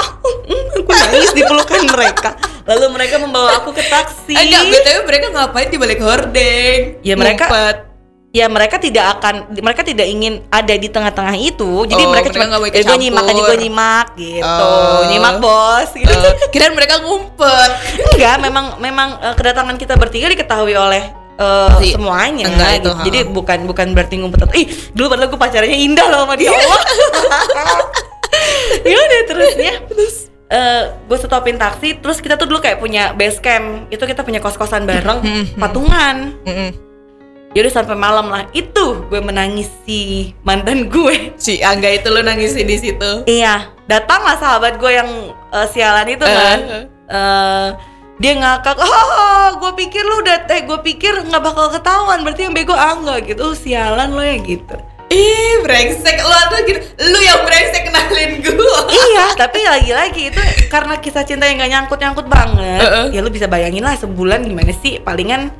[0.74, 2.34] gue nangis di pelukan mereka.
[2.64, 4.34] Lalu mereka membawa aku ke taksi.
[4.34, 6.98] Enggak, BTW mereka ngapain di balik hordeng?
[7.00, 7.93] Ya, mereka- Ngumpet.
[8.34, 12.50] Ya mereka tidak akan mereka tidak ingin ada di tengah-tengah itu jadi Oh, mereka mereka
[12.50, 15.02] cuma "Eh, gue nyimak aja campur." gue nyimak gitu Oh.
[15.06, 17.70] nyimak bos gitu Eh, kirain mereka ngumpet.
[18.12, 21.02] enggak memang memang eh, kedatangan kita bertiga diketahui oleh
[21.34, 22.90] eh, Si- semuanya enggak itu, gitu.
[22.92, 23.02] ha.
[23.02, 26.82] jadi bukan bukan berarti ngumpet ih dulu padahal gue pacarnya indah loh sama dia Allah
[28.82, 30.14] ya udah terusnya terus
[31.04, 34.54] gue stopin taksi terus kita tuh dulu kayak punya base camp itu kita punya kos
[34.54, 35.22] kosan bareng
[35.54, 36.34] patungan.
[37.54, 40.02] Ya udah sampai malam lah itu gue menangisi
[40.42, 43.10] mantan gue Si Angga itu lu nangis di situ.
[43.24, 45.10] iya datanglah sahabat gue yang
[45.48, 46.84] eh, sialan itu Eh, kan eh.
[47.06, 47.68] Eh,
[48.16, 52.54] dia ngakak oh gue pikir lu udah teh gue pikir nggak bakal ketahuan berarti yang
[52.54, 56.80] bego angga gitu sialan lo ya gitu Ih, brengsek lu tuh gitu.
[56.98, 58.88] Lu yang brengsek kenalin gua.
[58.88, 63.04] iya tapi lagi-lagi itu karena kisah cinta yang gak nyangkut-nyangkut banget Heeh.
[63.12, 65.52] ya lu bisa bayangin lah sebulan gimana sih palingan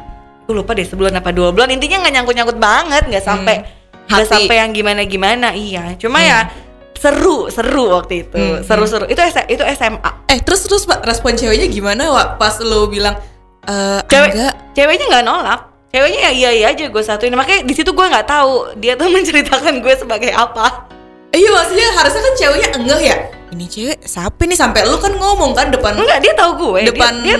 [0.45, 1.69] gue lupa deh sebulan apa dua bulan.
[1.69, 3.57] Intinya nggak nyangkut-nyangkut banget nggak sampai
[4.05, 4.31] nggak Hati.
[4.31, 5.53] sampai yang gimana-gimana.
[5.53, 6.53] Iya cuma ya
[6.95, 8.37] seru seru waktu itu.
[8.37, 9.05] Hmm, seru-seru.
[9.07, 13.17] itu S- itu SMA Eh, terus terus Pak, respon ceweknya gimana Wak, pas lu bilang
[13.63, 14.55] eh cewek enggak?
[14.73, 15.61] ceweknya nggak nolak.
[15.89, 17.33] Ceweknya ya iya iya aja gue satuin.
[17.33, 20.91] Makanya di situ gue nggak tahu dia tuh menceritakan gue sebagai apa.
[21.31, 23.17] Eh, Iya, maksudnya harusnya kan ceweknya enggak ya.
[23.55, 24.59] Ini cewek siapa nih?
[24.59, 26.79] Sampai lu kan ngomong kan depan enggak dia tahu gue.
[26.83, 27.37] Dia- Depan dia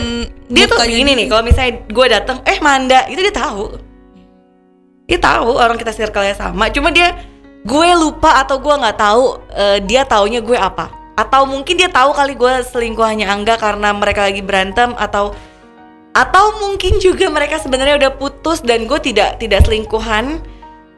[0.47, 1.19] dia, tuh mukanya ini dia.
[1.19, 3.65] nih kalau misalnya gue datang eh Manda itu dia tahu.
[5.05, 7.19] Dia tahu orang kita circle-nya sama cuma dia
[7.67, 10.95] gue lupa atau gue nggak tahu eh, dia taunya gue apa.
[11.15, 15.35] Atau mungkin dia tahu kali gue selingkuhannya Angga karena mereka lagi berantem atau
[16.15, 20.39] atau mungkin juga mereka sebenarnya udah putus dan gue tidak tidak selingkuhan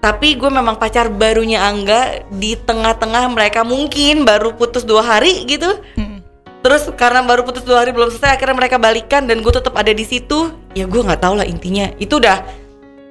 [0.06, 5.82] tapi gue memang pacar barunya Angga di tengah-tengah mereka mungkin baru putus dua hari gitu
[5.98, 6.22] Mm.
[6.62, 9.90] terus karena baru putus dua hari belum selesai akhirnya mereka balikan dan gue tetap ada
[9.90, 12.38] di situ ya gue nggak tahu lah intinya itu udah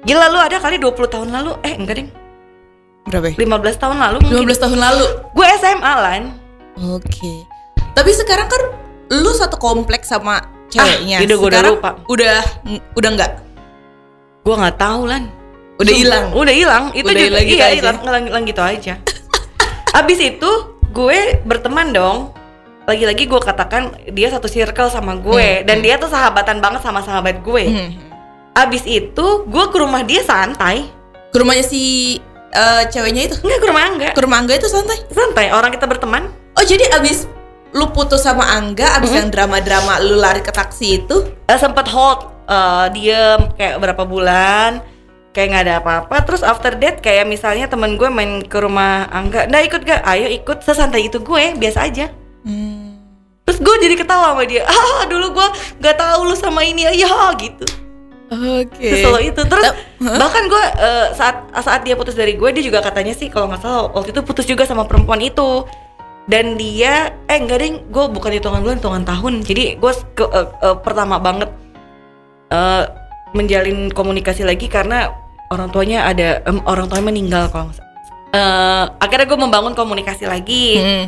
[0.08, 2.08] gila lu ada kali 20 tahun lalu eh enggak deh
[3.06, 3.26] Berapa?
[3.28, 3.34] ya?
[3.38, 5.06] 15 tahun lalu mungkin 15 tahun lalu.
[5.36, 6.22] gue SMA lan
[6.76, 7.32] Oke.
[7.96, 8.62] Tapi sekarang kan
[9.08, 11.20] lu satu kompleks sama ceweknya.
[11.20, 11.90] Ah, udah gua udah Sekarang lupa.
[12.04, 12.36] Udah
[12.92, 13.32] udah enggak?
[14.44, 15.22] gue nggak tahu lan
[15.76, 16.24] Udah hilang.
[16.32, 16.84] udah hilang.
[16.92, 17.76] Itu Udah juga hilang iya aja.
[17.76, 18.94] hilang hilang hilang gitu aja.
[19.92, 20.50] Abis itu
[20.90, 22.32] gue berteman dong.
[22.86, 25.60] Lagi-lagi gue katakan dia satu circle sama gue.
[25.60, 27.64] Hmm, dan dia tuh sahabatan banget sama sahabat gue.
[27.66, 27.90] Hmm.
[28.56, 30.88] abis itu gue ke rumah dia santai.
[31.28, 32.16] Ke rumahnya si
[32.48, 33.36] eh, ceweknya itu.
[33.44, 34.08] enggak ke rumah Angga.
[34.16, 34.96] Ke rumah Angga itu santai.
[35.12, 36.32] santai orang kita berteman.
[36.56, 37.28] Oh, jadi abis
[37.76, 42.32] lu putus sama Angga, abis yang drama-drama lu lari ke taksi itu, Eh, sempet hold
[42.48, 44.80] eh, diem kayak berapa bulan
[45.36, 46.16] kayak nggak ada apa-apa.
[46.24, 50.32] Terus after that kayak misalnya temen gue main ke rumah Angga nah ikut gak ayo
[50.32, 50.64] ikut.
[50.64, 52.08] Sesantai itu gue biasa aja.
[52.46, 52.96] Hmm.
[53.46, 54.64] terus gue jadi ketawa sama dia.
[54.96, 55.48] Ah dulu gue
[55.84, 56.88] nggak tahu lu sama ini.
[56.88, 57.68] Ya gitu.
[58.26, 58.88] Oke.
[58.90, 60.18] Seselo itu terus Hah?
[60.18, 63.62] bahkan gue eh, saat saat dia putus dari gue dia juga katanya sih kalau nggak
[63.62, 65.68] salah waktu itu putus juga sama perempuan itu.
[66.26, 69.46] Dan dia eh enggak deh gue bukan hitungan bulan hitungan tahun.
[69.46, 69.92] Jadi gue
[70.26, 71.54] eh, eh, pertama banget
[72.50, 72.84] eh,
[73.30, 77.86] menjalin komunikasi lagi karena orang tuanya ada em, orang tuanya meninggal kalau nggak
[78.36, 80.76] Eh, akhirnya gue membangun komunikasi lagi.
[80.76, 81.06] Hmm.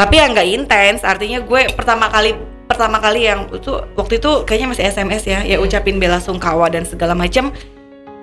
[0.00, 2.32] tapi yang nggak intens artinya gue pertama kali
[2.64, 6.88] pertama kali yang itu waktu itu kayaknya masih SMS ya ya ucapin bela sungkawa dan
[6.88, 7.52] segala macam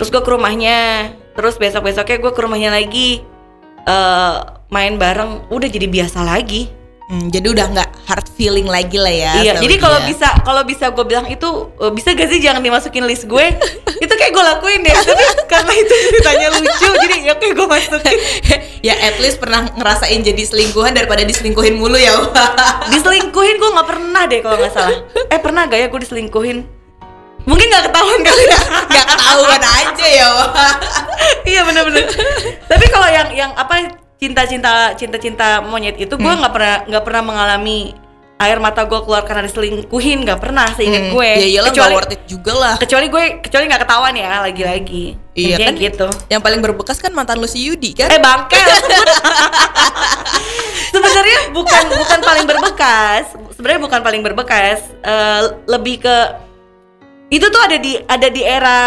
[0.02, 3.22] terus gue ke rumahnya terus besok besoknya gue ke rumahnya lagi
[3.86, 4.36] eh
[4.74, 6.66] main bareng udah jadi biasa lagi
[7.08, 9.32] Hmm, jadi udah nggak hard feeling lagi lah ya.
[9.40, 10.12] iya jadi kalau dia.
[10.12, 11.48] bisa kalau bisa gue bilang itu
[11.80, 13.46] eh, bisa gak sih jangan dimasukin list gue
[14.04, 18.18] itu kayak gue lakuin deh tapi karena itu ceritanya lucu jadi ya kayak gue masukin
[18.92, 22.12] ya at least pernah ngerasain jadi selingkuhan daripada diselingkuhin mulu ya.
[22.92, 25.00] Diselingkuhin gue nggak pernah deh kalau nggak salah
[25.32, 26.68] eh pernah gak ya gue diselingkuhin
[27.48, 28.60] mungkin nggak ketahuan kali ya
[28.92, 30.28] Nggak ketahuan aja ya.
[30.28, 30.76] Wak.
[31.48, 32.04] iya bener-bener
[32.68, 36.40] tapi kalau yang yang apa cinta-cinta cinta-cinta monyet itu gue Hmm.
[36.40, 37.94] nggak pernah nggak pernah mengalami
[38.38, 42.12] air mata gue keluar karena diselingkuhin nggak pernah seinget Hmm, gue Ya iyalah kecuali worth
[42.12, 42.76] it juga lah.
[42.76, 45.74] kecuali gue kecuali nggak ketahuan ya lagi-lagi Iya Intinya kan?
[45.80, 48.08] gitu Yang paling berbekas kan mantan lu si Yudi kan?
[48.08, 48.58] eh bangke
[50.88, 56.16] sebenarnya bukan bukan paling berbekas sebenarnya bukan paling berbekas Eh, lebih ke
[57.30, 58.80] itu tuh ada di ada di era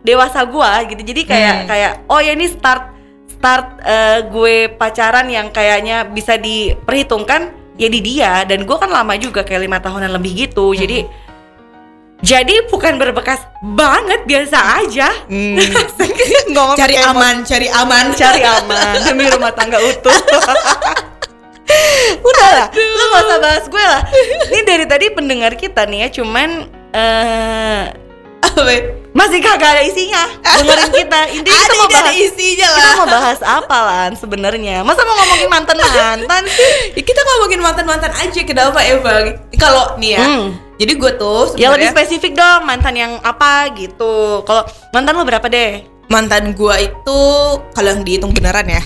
[0.00, 1.66] dewasa gua gitu jadi kayak Hmm.
[1.66, 2.99] kayak oh ya ini start
[3.40, 9.16] start eh, gue pacaran yang kayaknya bisa diperhitungkan ya di dia dan gua kan lama
[9.16, 11.08] juga kayak lima tahunan lebih gitu jadi
[12.20, 15.56] jadi bukan berbekas banget biasa aja Hmm.
[16.52, 18.12] Ngomong cari aman, cari aman.
[18.12, 20.12] cari aman demi rumah tangga utuh.
[22.20, 24.02] Udah lah, lu gak usah bahas gue lah.
[24.50, 28.09] Ini dari tadi pendengar kita nih ya, cuman Apa?
[29.10, 30.22] Masih kagak ada isinya.
[30.42, 31.20] Dengerin kita.
[31.32, 32.94] Intinya kita mau ini bahas isinya kita lah.
[32.96, 34.76] mau bahas apa lan sebenarnya?
[34.84, 36.96] Masa mau ngomongin mantan mantan sih?
[36.96, 39.34] Ya, kita ngomongin mantan-mantan aja kenapa Eva?
[39.56, 40.22] Kalau nih ya.
[40.22, 40.46] Hmm.
[40.80, 44.40] Jadi gue tuh Ya lebih spesifik dong mantan yang apa gitu.
[44.44, 45.84] Kalau mantan lu berapa deh?
[46.10, 47.20] mantan gue itu
[47.70, 48.82] kalau yang dihitung beneran ya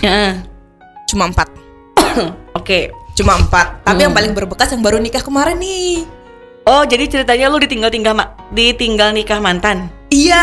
[1.09, 1.49] cuma empat.
[2.61, 2.93] Oke.
[3.15, 3.81] Cuma empat.
[3.81, 4.05] Tapi Hmm.
[4.11, 6.05] yang paling berbekas yang baru nikah kemarin nih.
[6.65, 8.17] Oh jadi ceritanya lu ditinggal tinggal
[8.51, 9.93] ditinggal nikah mantan?
[10.09, 10.41] Iya.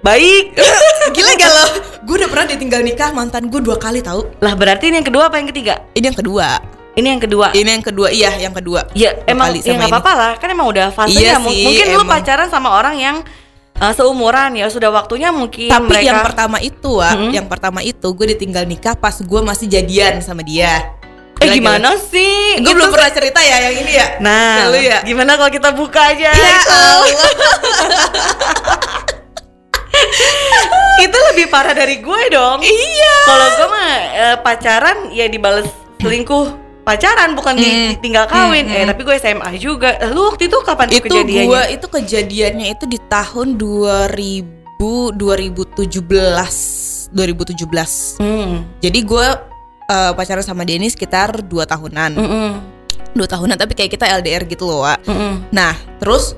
[0.00, 0.56] Baik.
[1.16, 1.64] Gila gak lo?
[2.02, 4.24] Gue udah pernah ditinggal nikah mantan gue dua kali tahu.
[4.40, 5.84] Lah berarti ini yang kedua apa yang ketiga?
[5.92, 6.48] Ini yang kedua.
[6.94, 7.46] Ini yang kedua.
[7.52, 8.86] Ini yang kedua, iya yang kedua.
[8.94, 11.20] Ya Dua emang kali ya nggak apa-apa lah, kan emang udah fasenya.
[11.20, 12.10] Iya M- sih, mungkin lu emang.
[12.14, 13.16] pacaran sama orang yang
[13.76, 16.06] uh, seumuran ya sudah waktunya mungkin Tapi mereka.
[16.06, 17.32] yang pertama itu, Wak, Mm-mm.
[17.34, 20.94] yang pertama itu gue ditinggal nikah pas gue masih jadian sama dia.
[21.44, 22.56] Eh Gila, gimana sih?
[22.56, 24.06] Gue Itu belum pernah cerita ya yang ini ya.
[24.18, 24.98] Nah, Lalu ya.
[25.02, 26.30] gimana kalau kita buka aja?
[26.30, 26.72] Ya itu?
[26.72, 27.04] Allah.
[31.00, 32.62] itu lebih parah dari gue dong.
[32.62, 33.14] iya.
[33.24, 35.66] Kalau gue mah eh, pacaran ya dibales
[35.98, 36.46] selingkuh
[36.82, 37.64] pacaran bukan Hmm.
[37.92, 38.64] ditinggal kawin.
[38.64, 38.88] Hmm, Eh hmm.
[38.90, 39.88] tapi gue SMA juga.
[40.06, 41.44] Lu waktu itu kapan Itu kejadiannya?
[41.44, 48.20] gue itu kejadiannya itu di tahun 2000 2017 2017.
[48.20, 48.62] Hmm.
[48.80, 49.26] Jadi gue
[49.88, 52.12] eh, pacaran sama Denny sekitar 2 tahunan.
[52.16, 52.50] Mm-mm.
[53.14, 55.06] Dua tahunan tapi kayak kita LDR gitu loh, Wak.
[55.06, 55.46] Mm-mm.
[55.54, 56.34] Nah, terus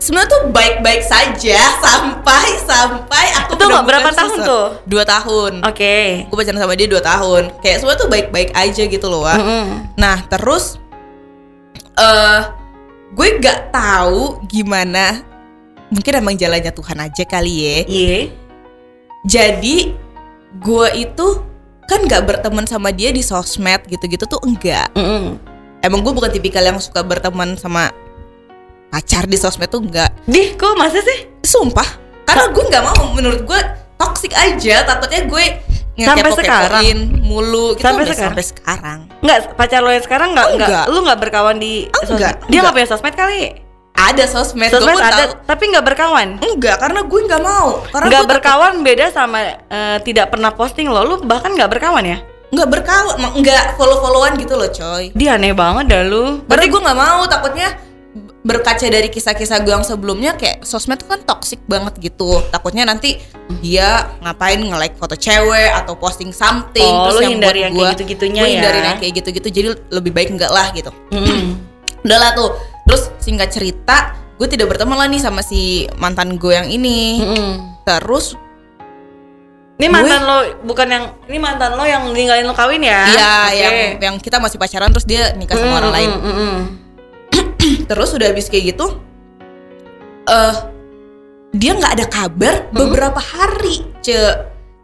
[0.00, 4.66] sebenarnya tuh baik-baik saja sampai sampai aku Itu menemukan berapa tahun tuh?
[4.88, 5.52] Dua tahun.
[5.64, 6.24] Oke.
[6.24, 7.52] Gue pacaran sama dia dua tahun.
[7.60, 9.40] Kayak semua tuh baik-baik aja gitu loh, Wak.
[9.40, 9.68] Mm-mm.
[10.00, 10.80] Nah, terus
[11.96, 12.40] eh
[13.12, 15.20] gue gak tahu gimana.
[15.92, 17.76] Mungkin emang jalannya Tuhan aja kali ya.
[17.86, 18.20] Iya.
[19.26, 19.92] Jadi
[20.56, 21.26] gue itu
[21.86, 24.90] kan gak berteman sama dia di sosmed gitu-gitu tuh enggak.
[24.94, 25.38] Mm-mm.
[25.80, 27.94] Emang gue bukan tipikal yang suka berteman sama
[28.90, 30.10] pacar di sosmed tuh enggak.
[30.26, 31.30] Dih, kok masa sih?
[31.46, 31.86] Sumpah,
[32.26, 33.14] karena gue nggak mau.
[33.14, 33.60] Menurut gue
[33.96, 34.82] toxic aja.
[34.82, 35.44] Takutnya gue
[35.96, 36.84] Sampai sekarang?
[37.24, 38.20] mulu gitu Sampai sekarang?
[38.36, 38.98] sampai sekarang.
[39.24, 42.20] Enggak, pacar lo yang sekarang enggak, enggak, lu enggak berkawan di Enggak, sosmed?
[42.20, 42.52] Dia enggak.
[42.60, 43.42] enggak punya sosmed kali?
[43.98, 45.48] Ada sosmed, gue Sosmed pun ada, tahu.
[45.48, 46.28] tapi enggak berkawan.
[46.38, 47.68] Enggak, karena gue nggak mau.
[47.88, 51.00] Karena gue takut- berkawan beda sama eh, tidak pernah posting lo.
[51.02, 52.20] Lu bahkan enggak berkawan ya?
[52.46, 55.10] nggak berkawan, nggak follow-followan gitu loh, coy.
[55.12, 56.38] Dia aneh banget dah lu.
[56.46, 57.74] Berarti gue nggak mau, takutnya
[58.40, 62.38] berkaca dari kisah-kisah gue yang sebelumnya kayak sosmed tuh kan toxic banget gitu.
[62.46, 63.18] Takutnya nanti
[63.58, 67.82] dia ngapain nge-like foto cewek atau posting something Oh, lu terus hindari buat yang gua-
[67.82, 68.50] kayak gitu-gitunya ya.
[68.52, 70.94] hindarin yang kayak gitu-gitu jadi lebih baik enggak lah gitu.
[71.10, 71.58] Mm.
[72.04, 72.54] Udah lah tuh.
[72.86, 73.96] Terus singkat cerita,
[74.34, 75.60] gue tidak berteman lah nih sama si
[75.96, 77.18] mantan gue yang ini.
[77.18, 77.50] Mm-mm.
[77.82, 78.38] Terus
[79.76, 83.04] Ini Gue- mantan lo bukan yang ini mantan lo yang ninggalin lo kawin ya?
[83.06, 83.58] Iya, Oke.
[83.58, 86.10] yang yang kita masih pacaran terus dia nikah sama Mm, orang lain.
[86.10, 86.60] mm, mm, mm.
[87.84, 88.86] Terus udah habis kayak gitu,
[90.24, 90.54] eh
[91.52, 94.16] dia nggak ada kabar beberapa hari, ce.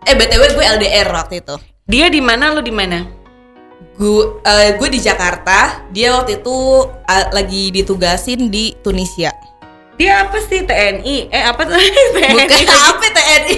[0.02, 1.56] Eh btw gue LDR waktu itu.
[1.84, 3.00] Dia di mana lu di mana?
[4.02, 6.58] Gue eh, gue di Jakarta, dia waktu itu
[7.06, 9.30] eh, lagi ditugasin di Tunisia.
[9.94, 11.30] Dia apa sih TNI?
[11.30, 11.78] Eh apa tuh?
[12.18, 12.34] TNI.
[12.34, 13.56] Bukan apa TNI?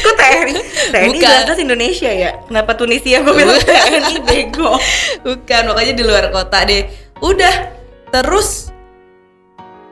[0.00, 0.54] Kok TNI?
[0.96, 1.56] TNI Bukan.
[1.60, 2.40] Indonesia ya.
[2.48, 4.80] Kenapa Tunisia gue bilang TNI bego.
[5.20, 6.88] Bukan, makanya di luar kota deh.
[7.20, 7.68] Udah,
[8.08, 8.72] terus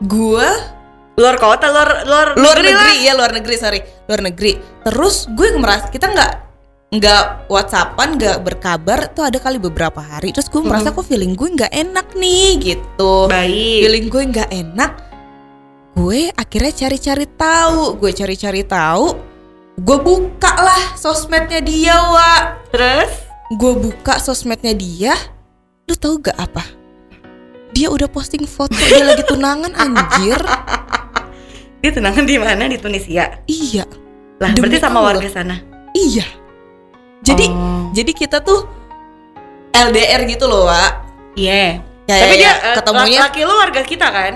[0.01, 0.49] gue
[1.13, 3.05] Luar kota, luar luar, luar negeri negeri lah.
[3.05, 6.33] ya luar negeri sorry luar negeri terus gue merasa kita nggak
[6.93, 11.49] nggak whatsappan nggak berkabar tuh ada kali beberapa hari terus gue merasa kok feeling gue
[11.57, 13.81] nggak enak nih gitu Baik.
[13.89, 14.93] feeling gue nggak enak
[15.97, 19.17] gue akhirnya cari-cari tahu gue cari-cari tahu
[19.81, 23.09] gue buka lah sosmednya dia wa Terus
[23.57, 25.17] gue buka sosmednya dia
[25.89, 26.65] lu tahu gak apa
[27.73, 30.37] dia udah posting foto dia lagi tunangan anjir
[31.81, 33.41] dia tunangan di mana di Tunisia?
[33.49, 33.89] iya
[34.39, 35.19] Lah Demi berarti sama Allah.
[35.19, 35.57] warga sana.
[35.95, 36.42] Iya.
[37.23, 37.89] Jadi Oh.
[37.91, 38.67] jadi kita tuh
[39.73, 40.93] LDR gitu loh, Wak.
[41.33, 41.81] Iya.
[42.03, 44.35] Kayak Tapi dia eh, ketemunya laki lu warga kita kan?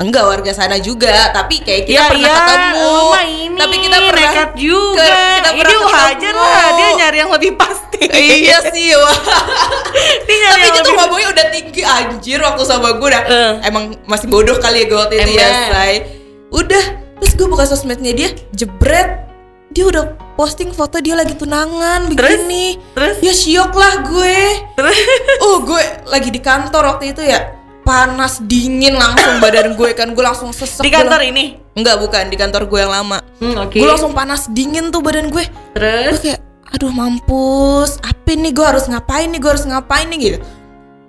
[0.00, 2.88] enggak warga sana juga, tapi kayak kita Ya, pernah iya, ketemu.
[3.20, 4.96] ini tapi kita pernah nekat juga.
[4.96, 5.76] ke- kita pernah
[6.08, 6.40] ini ketemu.
[6.40, 8.02] lah dia nyari yang lebih pasti.
[8.08, 13.08] iya sih, dia nyari tapi yang itu tuh lebih udah tinggi anjir waktu sama gue
[13.10, 13.22] dah.
[13.22, 13.52] Eh.
[13.62, 15.94] Emang masih bodoh kali ya gue waktu itu ya, say.
[16.48, 16.84] Udah,
[17.20, 19.28] terus gue buka sosmednya dia, jebret.
[19.70, 20.04] Dia udah
[20.34, 22.42] posting foto dia lagi tunangan Terus?
[22.42, 22.74] begini.
[22.90, 23.16] Terus?
[23.22, 24.38] Ya syok lah gue.
[24.74, 24.98] Terus?
[25.46, 27.54] Oh gue lagi di kantor waktu itu ya.
[27.80, 30.10] Panas dingin langsung badan gue kan.
[30.10, 30.82] Gue langsung sesek.
[30.82, 31.44] Di Gue kantor lang- ini.
[31.72, 32.24] enggak bukan.
[32.26, 33.18] Di kantor gue yang lama.
[33.38, 33.72] Hmm, oke.
[33.72, 35.46] gue langsung panas dingin tuh badan gue.
[35.46, 38.02] Gue Terus kayak aduh mampus.
[38.02, 39.38] Apa nih gue harus ngapain nih?
[39.38, 40.18] Gue harus ngapain nih?
[40.20, 40.38] Gitu.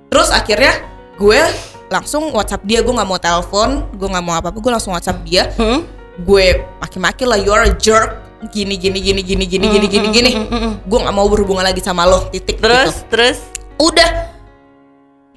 [0.08, 0.74] Terus akhirnya
[1.18, 1.40] gue
[1.88, 2.82] langsung WhatsApp dia.
[2.82, 3.90] Gue nggak mau telepon.
[3.92, 5.50] Gue nggak mau apa apa gue langsung WhatsApp dia.
[5.58, 5.82] Hmm?
[6.22, 6.46] gue
[6.78, 7.34] maki-maki lah.
[7.36, 10.32] You are a jerk gini gini gini gini gini gini gini gini.
[10.34, 10.74] Mm, mm, mm, mm.
[10.90, 13.14] gue nggak mau berhubungan lagi sama lo titik Terus gitu.
[13.14, 13.38] Terus
[13.78, 14.12] udah.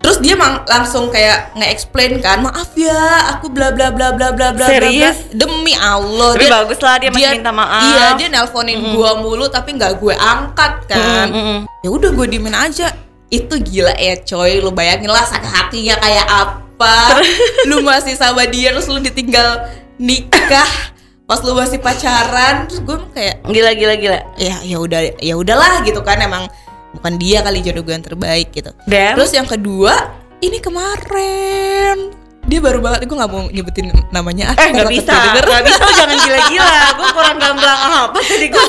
[0.04, 4.52] Terus dia mang langsung kayak nge-explain kan maaf ya aku bla bla bla bla bla
[4.52, 4.68] bla bla, bla.
[4.68, 5.32] Serius?
[5.32, 7.88] demi Allah Tapi bagus lah dia masih minta maaf.
[7.88, 11.28] iya dia nelponin gua mulu tapi nggak gue angkat kan.
[11.28, 11.60] Mm, mm, mm.
[11.84, 12.92] ya udah gue diemin aja.
[13.32, 14.60] Itu gila ya coy.
[14.60, 17.24] Lu bayangin lah sakit hatinya kayak apa?
[17.64, 20.93] Lu masih sama dia terus lu ditinggal nikah
[21.24, 24.18] pas lu masih pacaran terus gue kayak Gila gila gila.
[24.36, 26.44] ya ya udah ya udahlah gitu kan emang
[26.92, 30.12] bukan dia kali jodoh gue yang terbaik gitu Dan terus yang kedua
[30.44, 32.12] ini kemarin
[32.44, 36.16] dia baru banget gue nggak mau nyebutin namanya ah eh nggak bisa, nggak bisa jangan
[36.20, 36.76] gila-gila.
[36.92, 38.66] Gue kurang gamblang apa tadi gue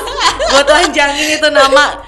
[0.48, 2.00] buat lanjangin itu nama.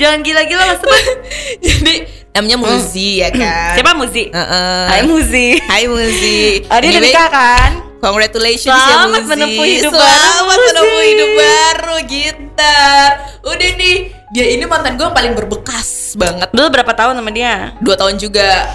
[0.00, 1.04] Jangan gila-gila lah sebut.
[1.68, 4.32] jadi namanya Muzi ya kan Siapa Muzi?
[4.32, 4.84] Heeh.
[4.88, 5.46] Hai Muzi.
[5.60, 7.89] Hai Muzi Ah, dia Anyway, nikah kan?
[8.00, 13.08] Congratulations Selamat ya Muzi menempuh hidup baru, Selamat menempuh hidup baru gitar
[13.44, 13.96] Udah nih
[14.32, 17.76] Dia ini mantan gue yang paling berbekas banget Dulu berapa tahun sama dia?
[17.78, 18.72] Dua tahun juga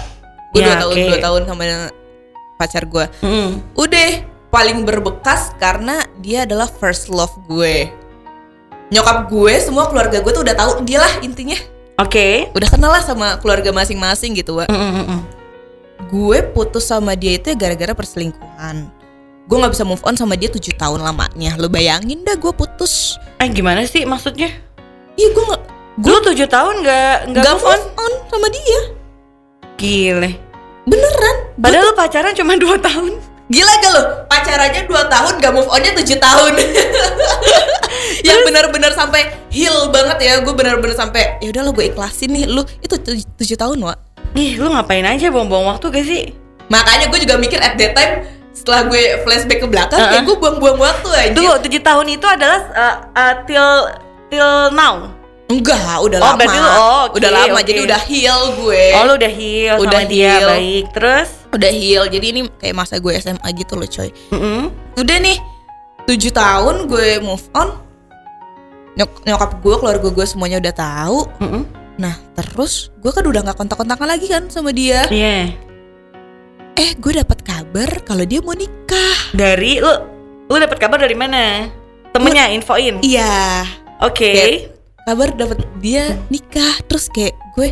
[0.54, 1.06] Gue Ya, dua tahun oke.
[1.10, 1.64] Dua tahun sama
[2.56, 3.50] pacar gue Mm.
[3.74, 4.10] Udah
[4.48, 7.90] paling berbekas karena dia adalah first love gue
[8.88, 11.58] Nyokap gue semua keluarga gue tuh udah tahu dia lah intinya
[11.98, 12.46] Oke.
[12.54, 15.20] Udah kenal lah sama keluarga masing-masing gitu Wak Mm, mm, mm.
[16.06, 18.94] gue putus sama dia itu ya gara-gara perselingkuhan
[19.46, 21.54] gue nggak bisa move on sama dia tujuh tahun lamanya.
[21.54, 23.14] Lo bayangin dah gue putus.
[23.36, 24.50] Eh gimana sih maksudnya?
[25.14, 25.62] iya gue nggak
[25.96, 27.80] Gue tujuh tahun nggak nggak move move on.
[27.96, 28.80] on sama dia.
[29.76, 30.30] Gile.
[30.82, 31.36] beneran.
[31.56, 33.16] Padahal lu pacaran cuma dua tahun.
[33.46, 36.52] gila gak lo pacarannya dua tahun gak move onnya tujuh tahun.
[38.26, 40.32] Yang benar-benar sampai heal banget ya.
[40.42, 42.44] Gue benar-benar sampai ya udah lo gue ikhlasin nih.
[42.44, 43.94] Lu itu tuj- tujuh tahun wa
[44.34, 45.30] Ih, lu ngapain aja?
[45.30, 46.24] Buang-buang waktu gak sih?
[46.66, 48.26] makanya gue juga mikir at that time
[48.66, 50.10] setelah gue flashback ke belakang Uh-uh.
[50.10, 53.70] kayak gue buang-buang waktu aja Tunggu, tujuh tahun itu adalah uh, uh, till
[54.26, 55.14] till now.
[55.46, 57.62] enggak udah Oh, lama berarti lu- oh, oke, udah lama oke.
[57.64, 60.48] jadi udah heal gue Oh, lu udah heal Udah sama dia, heal.
[60.50, 60.84] baik.
[60.90, 61.28] Terus?
[61.48, 64.68] udah heal jadi ini kayak masa gue SMA gitu loh coy Mm-mm.
[64.96, 65.38] udah nih
[66.04, 67.78] tujuh tahun gue move on
[68.94, 71.62] Nyok- nyokap gue keluarga gue semuanya udah tahu Mm-mm.
[71.94, 75.54] nah terus gue kan udah nggak kontak-kontakan lagi kan sama dia Iya.
[76.76, 79.92] Eh gue dapat kabar kalau dia mau nikah Dari lu
[80.46, 81.66] lu dapat kabar dari mana?
[82.12, 83.00] Temennya infoin.
[83.02, 83.64] iya
[83.98, 84.30] Oke.
[84.30, 84.64] Kayak-
[85.02, 87.70] kabar dapat dia nikah terus kayak gue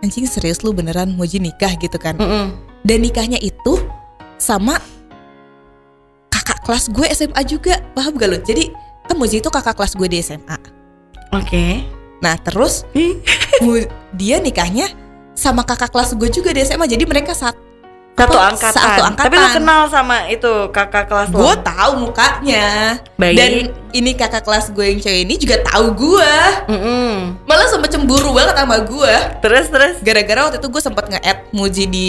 [0.00, 2.54] anjing serius lu beneran mau nikah gitu kan Mm-mm.
[2.82, 3.82] dan nikahnya itu
[4.38, 4.78] sama
[6.30, 8.70] kakak kelas gue SMA juga paham gak lo jadi
[9.04, 10.56] kan Muji itu kakak kelas gue di SMA
[11.34, 11.82] Oke.
[12.22, 12.86] nah terus
[14.14, 14.88] dia nikahnya
[15.34, 17.58] sama kakak kelas gue juga di SMA jadi mereka saat
[18.20, 18.74] Satu angkatan.
[18.74, 19.24] satu angkatan.
[19.24, 21.38] Tapi lu kenal sama itu kakak kelas lo.
[21.40, 22.68] gue tahu mukanya
[23.14, 23.34] Baik.
[23.34, 23.50] dan
[23.90, 26.32] ini kakak kelas gue yang cewek ini juga tahu gue
[26.68, 27.40] Mm-mm.
[27.44, 29.94] malah sempet cemburu banget sama gue Terus terus.
[30.00, 32.08] gara-gara waktu itu gue sempet nge-add Muji di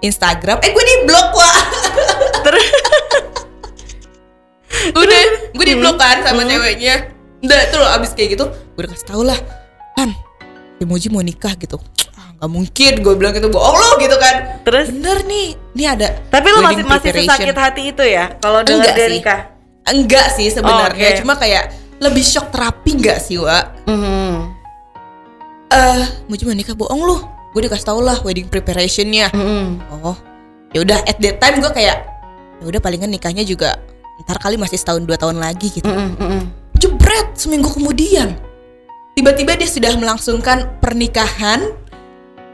[0.00, 1.58] Instagram eh gue di blok wah
[2.42, 2.66] Terus.
[4.94, 5.20] udah
[5.52, 6.26] gue di blok kan Hmm.
[6.28, 6.94] sama ceweknya
[7.40, 9.38] udah terus abis kayak gitu gue udah kasih tau lah
[9.94, 10.10] kan
[10.80, 11.78] Muji mau nikah gitu
[12.42, 14.90] nggak mungkin gue bilang gitu bohong lo gitu kan Terus.
[14.90, 15.46] bener nih
[15.78, 19.22] ini ada Tapi lu masih masih sesakit hati itu ya kalau dengar dia sih.
[19.84, 21.20] enggak sih sebenarnya Oh, oke.
[21.22, 24.34] cuma kayak lebih shock terapi enggak sih wa Mhm.
[25.70, 27.16] eh Muji mau nikah bohong lu
[27.54, 30.02] gue dikasih tau lah wedding preparationnya Mhm.
[30.02, 30.18] oh
[30.70, 31.96] ya udah at that time gue kayak
[32.58, 33.78] ya udah palingan nikahnya juga
[34.20, 36.40] ntar kali masih setahun dua tahun lagi gitu Mhm, mhm.
[36.74, 38.34] jebret seminggu kemudian
[39.14, 41.70] tiba-tiba dia sudah melangsungkan pernikahan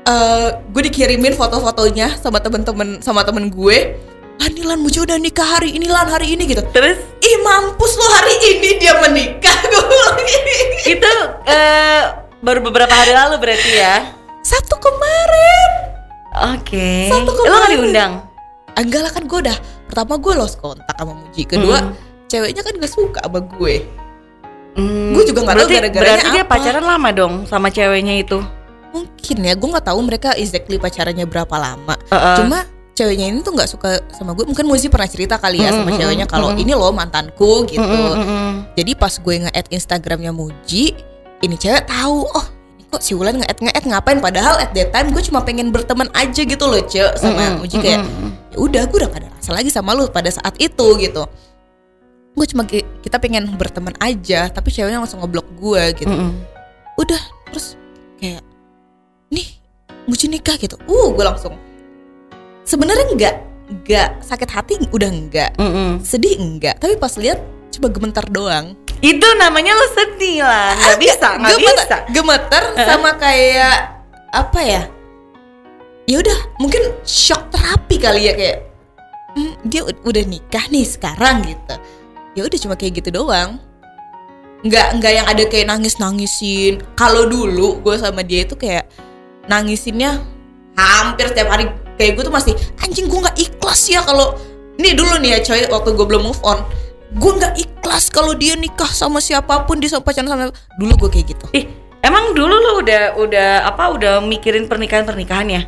[0.09, 3.93] Eh gue dikirimin foto-fotonya sama temen-temen sama temen gue
[4.39, 8.07] ah Lan Muji udah nikah hari ini Lan hari ini gitu Terus ih mampus lo
[8.11, 10.57] hari ini dia menikah gue bilang gini.
[10.89, 11.13] itu
[11.45, 12.03] eh,
[12.39, 14.15] baru beberapa hari lalu berarti ya.
[14.41, 15.71] Sabtu kemarin
[16.55, 17.11] Oke.
[17.11, 17.69] Satu Lo kemarin.
[17.75, 18.13] diundang?
[18.71, 21.93] Ah, enggak lah kan gue udah pertama gue lost kontak sama Muji kedua Hmm.
[22.27, 23.75] ceweknya kan gak suka sama gue
[24.73, 26.53] Hmm, Gua juga tahu berarti- gara-garanya Berarti dia apa.
[26.55, 28.39] pacaran lama dong sama ceweknya itu.
[28.99, 31.95] Mungkin ya gue nggak tahu mereka exactly pacarannya berapa lama.
[32.11, 32.37] Heeh.
[32.43, 32.59] cuma
[32.93, 36.27] ceweknya ini tuh nggak suka sama gue mungkin Muzi pernah cerita kali ya sama ceweknya
[36.27, 37.87] kalau ini loh mantanku gitu.
[38.75, 40.99] Jadi pas gue nge-add Instagramnya Muji
[41.39, 42.47] ini cewek tahu oh
[42.89, 44.19] kok si Wulan nge-add nge-add ngapain?
[44.19, 48.03] Padahal at that time gue cuma pengen berteman aja gitu loh cek sama Muji kayak
[48.51, 51.23] ya udah gue udah gak ada rasa lagi sama lu pada saat itu gitu.
[52.35, 56.11] Gue cuma ki- kita pengen berteman aja tapi ceweknya langsung ngeblok gue gitu.
[56.99, 57.23] Udah
[57.55, 57.79] terus
[58.19, 58.43] kayak
[60.09, 60.81] Muji nikah gitu.
[60.89, 61.55] Uh gue langsung.
[62.65, 63.35] Sebenarnya enggak
[63.69, 65.93] enggak sakit hati udah enggak Mm, mm.
[66.01, 67.37] sedih enggak tapi pas lihat
[67.71, 68.73] coba gemetar doang.
[68.99, 71.97] Itu namanya lo sedih lah, nggak bisa, nggak bisa.
[72.11, 73.77] gemeter sama kayak
[74.31, 74.83] apa ya?
[76.05, 78.59] Ya udah mungkin shock terapi kali ya kayak
[79.33, 81.75] "Hmm, dia ud- udah nikah nih sekarang gitu.
[82.35, 83.61] Ya udah cuma kayak gitu doang.
[84.61, 88.89] Nggak nggak yang ada kayak nangis nangisin kalau dulu gue sama dia itu kayak
[89.49, 90.23] nangisinnya
[90.79, 94.39] hampir setiap hari kayak gue tuh masih anjing gue nggak ikhlas ya kalau
[94.79, 96.63] ini dulu nih ya coy waktu gue belum move on
[97.19, 101.27] gue nggak ikhlas kalau dia nikah sama siapa pun sama pacaran sama dulu gue kayak
[101.35, 101.67] gitu Ih,
[101.99, 105.67] Emang dulu lu udah udah apa udah mikirin pernikahan pernikahannya?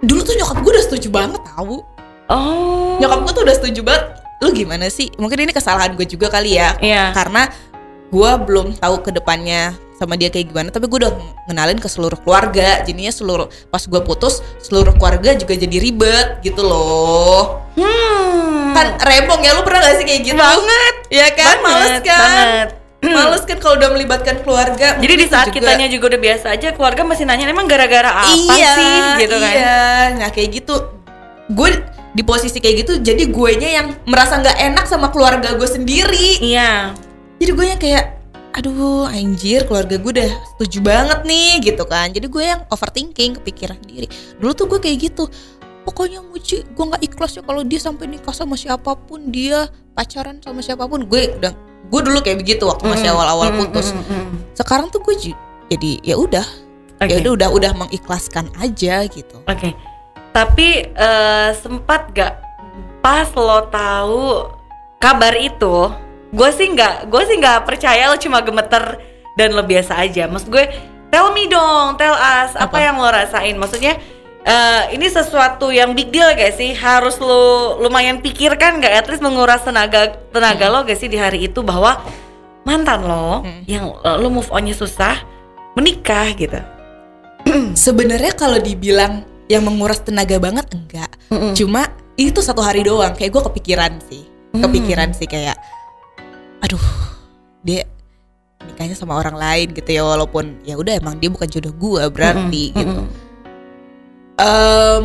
[0.00, 1.84] Dulu tuh nyokap gue udah setuju banget tahu.
[2.32, 2.96] Oh.
[2.96, 4.04] Nyokap gue tuh udah setuju banget.
[4.40, 5.12] Lu gimana sih?
[5.20, 6.72] Mungkin ini kesalahan gue juga kali ya.
[6.80, 7.12] Iya.
[7.12, 7.52] Karena
[8.08, 11.12] gue belum tahu ke depannya sama dia kayak gimana tapi gue udah
[11.46, 16.62] ngenalin ke seluruh keluarga jadinya seluruh pas gue putus seluruh keluarga juga jadi ribet gitu
[16.62, 18.74] loh Hmm.
[18.74, 20.94] kan rempong ya lu pernah gak sih kayak gitu banget.
[21.08, 22.68] ya kan Banget, males kan banget.
[23.00, 26.68] males kan kalau udah melibatkan keluarga Jadi di saat juga- kitanya juga udah biasa aja,
[26.74, 29.54] keluarga masih nanya emang gara-gara apa iya, sih gitu kan?
[29.54, 29.82] Iya,
[30.16, 30.74] nah kayak gitu.
[31.48, 31.70] Gue
[32.10, 36.42] di posisi kayak gitu, jadi gue nya yang merasa nggak enak sama keluarga gue sendiri.
[36.42, 36.98] Iya.
[37.38, 38.04] Jadi gue kayak,
[38.56, 42.10] aduh anjir keluarga gue udah setuju banget nih gitu kan.
[42.10, 44.08] Jadi gue yang overthinking, kepikiran diri.
[44.40, 45.28] Dulu tuh gue kayak gitu.
[45.88, 50.36] Pokoknya Muci, gue nggak ikhlas ya kalau dia sampai nikah sama siapa pun, dia pacaran
[50.44, 51.08] sama siapa pun.
[51.08, 51.52] Gue udah,
[51.88, 53.96] gue dulu kayak begitu waktu masih awal-awal putus.
[54.52, 55.16] Sekarang tuh gue
[55.72, 56.44] jadi ya udah,
[57.00, 57.08] Oke.
[57.08, 59.40] ya udah udah udah mengikhlaskan aja gitu.
[59.48, 59.72] Oke.
[60.36, 62.36] Tapi eh, sempat gak
[63.00, 64.44] pas lo tahu
[65.00, 65.88] kabar itu,
[66.28, 69.00] gue sih nggak, gue sih nggak percaya lo cuma gemeter
[69.34, 70.26] dan lo biasa aja.
[70.26, 70.64] Maksud gue,
[71.08, 72.76] tell me dong, tell us apa, Apa?
[72.80, 73.54] yang lo rasain.
[73.54, 73.96] Maksudnya
[74.42, 76.72] eh, ini sesuatu yang big deal gak sih?
[76.72, 78.92] Harus lo lumayan pikirkan gak?
[78.92, 82.00] At least menguras tenaga tenaga lo gak sih di hari itu bahwa
[82.64, 83.62] mantan lo Hmm.
[83.64, 85.16] yang eh, lo move onnya susah
[85.72, 86.58] menikah gitu.
[87.78, 91.08] Sebenarnya kalau dibilang yang menguras tenaga banget enggak.
[91.32, 91.56] Mm-mm.
[91.56, 93.16] Cuma itu satu hari doang.
[93.16, 94.26] Kayak gue kepikiran sih.
[94.52, 94.64] Hmm.
[94.68, 95.56] Kepikiran sih kayak,
[96.58, 96.84] aduh,
[97.62, 97.84] dia
[98.66, 100.02] nikahnya sama orang lain gitu ya.
[100.02, 103.00] Walaupun ya udah emang dia bukan jodoh gue berarti Mm-mm, gitu.
[103.02, 103.26] mm-mm.
[104.38, 105.04] Em,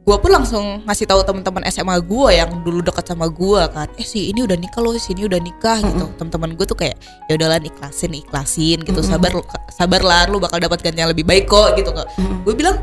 [0.00, 4.04] gue pun langsung ngasih tahu teman-teman SMA gue yang dulu dekat sama gue kan, eh
[4.04, 6.04] si ini udah nikah loh, si ini udah nikah gitu.
[6.20, 6.96] Teman-teman gue tuh kayak
[7.28, 9.00] ya udahlah ikhlasin, ikhlasin gitu.
[9.00, 9.12] Mm-mm.
[9.16, 12.08] Sabar, lu- sabarlah, lu bakal dapat ganti yang lebih baik kok gitu kok.
[12.20, 12.44] Mm-mm.
[12.44, 12.80] Gue bilang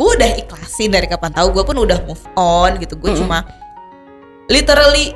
[0.00, 2.96] gue udah ikhlasin dari kapan tahu, gue pun udah move on gitu.
[2.98, 3.22] Gue Mm-mm.
[3.22, 3.44] cuma
[4.50, 5.14] literally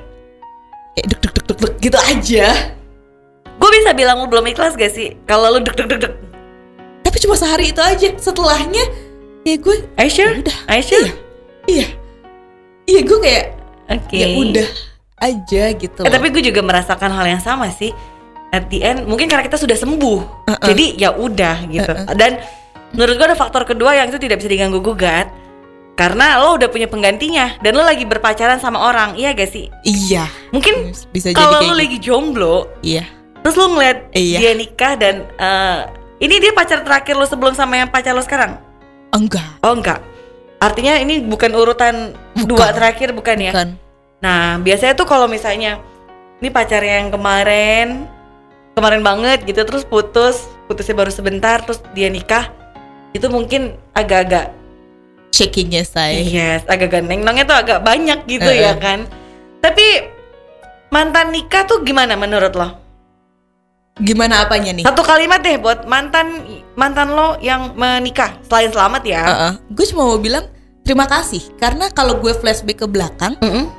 [0.95, 2.47] kayak deg deg deg deg deg gitu aja.
[3.55, 5.15] Gue bisa bilang lo belum ikhlas gak sih?
[5.27, 6.13] Kalau lo deg deg deg deg.
[7.03, 8.09] Tapi cuma sehari itu aja.
[8.19, 8.85] Setelahnya
[9.45, 10.33] ya gue Are you sure?
[10.33, 11.09] ya udah, Are you sure?
[11.65, 11.87] iya,
[12.85, 13.47] iya gue kayak
[13.93, 14.17] Oke.
[14.17, 14.69] ya udah
[15.21, 16.01] aja gitu.
[16.05, 17.93] Eh, tapi gue juga merasakan hal yang sama sih.
[18.55, 20.63] At the end, mungkin karena kita sudah sembuh, Uh-uh.
[20.63, 21.93] jadi ya udah gitu.
[22.15, 22.39] Dan
[22.95, 25.27] menurut gue ada faktor kedua yang itu tidak bisa diganggu gugat.
[25.95, 29.71] Karena lo udah punya penggantinya dan lo lagi berpacaran sama orang, iya gak sih?
[29.87, 31.79] Iya, Mungkin bisa jadi kalau lo gitu.
[31.79, 33.07] lagi jomblo, Iya.
[33.41, 34.39] terus lo ngeliat Iya.
[34.43, 35.79] dia nikah dan eh,
[36.19, 38.59] ini dia pacar terakhir lo sebelum sama yang pacar lo sekarang?
[39.15, 40.03] Enggak, Oh enggak.
[40.59, 42.49] Artinya ini bukan urutan Bukan.
[42.49, 43.53] dua terakhir bukan ya?
[43.55, 43.69] kan.
[44.19, 45.79] Nah, biasanya tuh kalau misalnya
[46.41, 48.11] ini pacar yang kemarin
[48.75, 52.51] kemarin banget gitu terus putus, putusnya baru sebentar terus dia nikah.
[53.15, 54.51] Itu mungkin agak-agak
[55.35, 56.15] Shakingnya saya.
[56.15, 58.77] yes, agak-agak neng-nongnya tuh agak banyak gitu Eh, ya eh.
[58.79, 59.03] kan.
[59.59, 59.83] Tapi
[60.89, 62.69] mantan nikah tuh gimana menurut lo?
[63.97, 64.83] Gimana apanya nih?
[64.83, 66.43] Satu kalimat deh buat mantan
[66.75, 69.23] mantan lo yang menikah selain selamat ya.
[69.71, 70.51] Gue cuma mau bilang
[70.83, 73.71] terima kasih karena kalau gue flashback ke belakang, Mm-mm.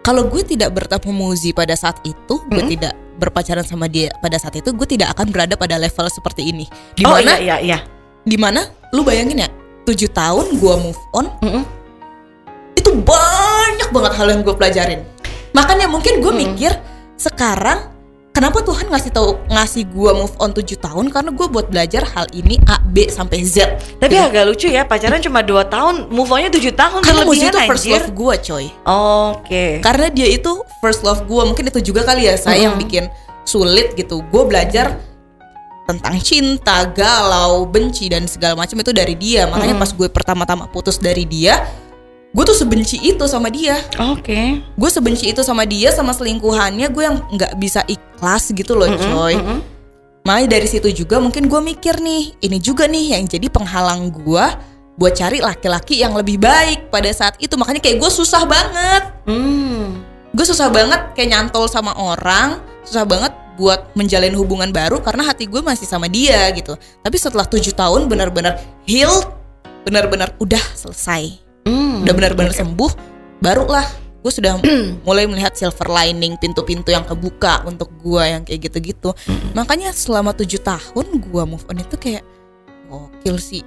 [0.00, 2.70] kalau gue tidak bertemu Muzi pada saat itu, gue Mm.
[2.70, 6.68] tidak berpacaran sama dia pada saat itu, gue tidak akan berada pada level seperti ini.
[6.68, 7.78] Oh Di mana, iya iya iya.
[8.22, 8.60] di mana,
[8.92, 9.48] lu bayangin ya,
[9.82, 11.64] tujuh tahun gue move on, Mm-mm.
[12.72, 15.00] itu banyak banget hal yang gue pelajarin.
[15.52, 16.38] Makanya mungkin gue Mm.
[16.38, 16.72] mikir
[17.14, 17.92] sekarang
[18.30, 22.26] kenapa Tuhan ngasih tahu ngasih gue move on 7 tahun karena gue buat belajar hal
[22.32, 23.76] ini A B sampai Z.
[24.00, 24.24] Tapi Gitu.
[24.24, 27.84] agak lucu ya pacaran cuma 2 tahun, move onnya 7 tahun karena berlebihan itu first
[27.84, 27.94] anjir.
[28.00, 28.66] love gue coy.
[28.88, 29.64] Oke.
[29.80, 32.84] Karena dia itu first love gue mungkin itu juga kali ya saya yang Mm-mm.
[32.88, 33.04] bikin
[33.44, 34.22] sulit gitu.
[34.30, 34.96] Gue belajar
[35.82, 39.50] tentang cinta, galau, benci dan segala macam itu dari dia.
[39.50, 39.82] Makanya Mm-mm.
[39.82, 41.66] pas gue pertama-tama putus dari dia,
[42.32, 43.76] gue tuh sebenci itu sama dia.
[43.98, 44.62] Oke.
[44.62, 49.36] gue sebenci itu sama dia sama selingkuhannya gue yang nggak bisa ikhlas gitu loh coy
[49.36, 49.58] mm-mm.
[50.24, 54.44] makanya dari situ juga mungkin gue mikir nih ini juga nih yang jadi penghalang gue
[54.94, 60.00] buat cari laki-laki yang lebih baik pada saat itu makanya kayak gue susah banget Hmm.
[60.32, 65.44] gue susah banget kayak nyantol sama orang susah banget buat menjalin hubungan baru karena hati
[65.48, 66.76] gue masih sama dia gitu.
[66.76, 69.28] Tapi setelah tujuh tahun benar-benar healed
[69.82, 71.42] benar-benar udah selesai.
[71.62, 72.02] Hmm.
[72.02, 72.90] udah benar-benar sembuh
[73.38, 73.86] barulah
[74.22, 74.58] gue sudah
[75.06, 79.10] mulai melihat silver lining pintu-pintu yang kebuka untuk gue yang kayak gitu-gitu.
[79.58, 82.22] Makanya selama tujuh tahun gue move on itu kayak
[82.86, 83.66] gokil sih.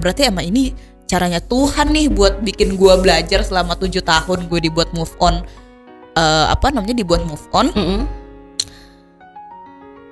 [0.00, 0.72] Berarti emang ini
[1.04, 5.44] caranya Tuhan nih buat bikin gue belajar selama tujuh tahun gue dibuat move on.
[6.16, 7.68] Eh, apa namanya dibuat move on?
[7.76, 8.23] Mm-mm.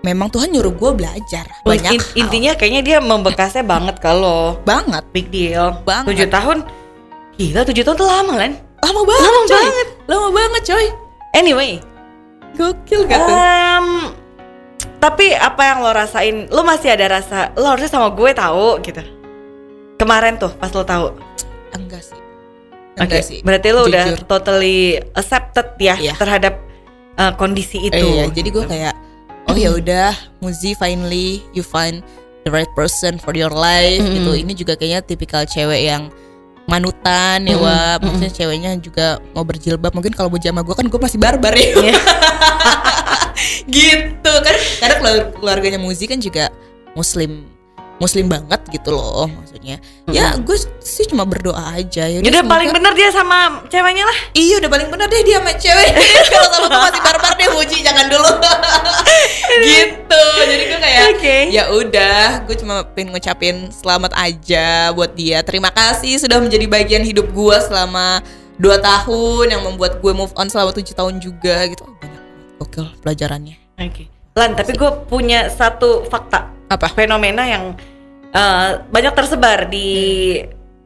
[0.03, 2.19] Memang Tuhan nyuruh gue belajar banyak In- hal.
[2.19, 5.79] intinya kayaknya dia membekasnya banget kalau banget big deal.
[5.83, 6.07] Banget.
[6.11, 6.59] Tujuh tahun,
[7.35, 8.53] gila tujuh tahun tuh lama kan?
[8.81, 9.55] lama banget Lama coy.
[9.57, 9.89] banget.
[10.05, 10.87] lama banget coy
[11.33, 11.73] Anyway,
[12.53, 13.87] gokil gak tuh em,
[14.99, 16.45] tapi apa yang lo rasain?
[16.47, 19.01] Lo masih ada rasa lo harusnya sama gue tahu gitu.
[19.97, 21.15] Kemarin tuh pas lo tahu.
[21.73, 22.19] enggak sih
[22.93, 24.21] Oke, enggak sih berarti lo udah Jujur.
[24.27, 24.79] totally
[25.15, 26.13] accepted ya Iya.
[26.19, 26.59] terhadap
[27.17, 27.97] uh, kondisi itu.
[27.97, 28.95] Eh, iya, jadi gue kayak
[29.53, 32.01] oh ya udah Muzi finally you find
[32.43, 34.17] the right person for your life Mm-mm.
[34.17, 36.09] gitu ini juga kayaknya tipikal cewek yang
[36.65, 38.01] manutan ya Wak.
[38.01, 38.03] mm-mm.
[38.03, 41.69] maksudnya ceweknya juga mau berjilbab mungkin kalau mau sama gue kan gue masih barbar ya
[41.77, 41.95] Iya.
[43.69, 46.49] gitu kan karena keluar- keluarganya Muzi kan juga
[46.95, 47.47] muslim
[48.03, 49.79] muslim banget gitu loh maksudnya.
[50.11, 54.19] Ya gue sih cuma berdoa aja ya Jadi paling bener dia sama ceweknya lah.
[54.35, 55.89] Iya udah paling bener deh dia sama cewek
[56.35, 58.31] Kalau sama gue masih barbar deh Muji jangan dulu.
[59.63, 60.25] Gitu.
[60.43, 61.37] Jadi gue kayak Oke.
[61.55, 65.47] Ya udah Gue cuma pengen ngucapin selamat aja buat dia.
[65.47, 68.19] Terima kasih sudah menjadi bagian hidup gue selama
[68.59, 71.87] 2 tahun Yang membuat gue move on selama 7 tahun juga gitu.
[71.87, 72.23] Oh, Banyak
[72.59, 73.57] gokil pelajarannya.
[73.79, 74.11] Oke.
[74.33, 76.49] Lan, tapi gue punya satu fakta.
[76.73, 76.89] Apa?
[76.97, 77.77] fenomena yang
[78.33, 79.89] uh, banyak tersebar di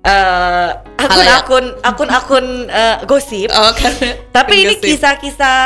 [0.07, 3.51] uh, akun-akun akun-akun uh, gosip.
[3.55, 5.59] Oh karena Tapi ini kisah-kisah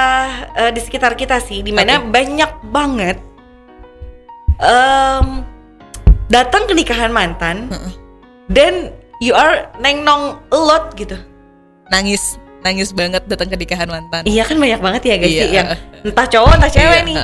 [0.56, 2.08] uh, di sekitar kita sih, di mana Oke.
[2.12, 3.16] banyak banget
[4.60, 5.42] em,
[6.28, 7.72] datang ke nikahan mantan
[8.52, 8.92] dan
[9.24, 11.16] you are nengnong a lot gitu.
[11.90, 15.42] Nangis Nangis banget datang ke nikahan mantan Iya kan banyak banget ya guys Iya.
[15.42, 15.68] sih yang
[16.04, 17.16] entah cowok entah cewek Iya, nih.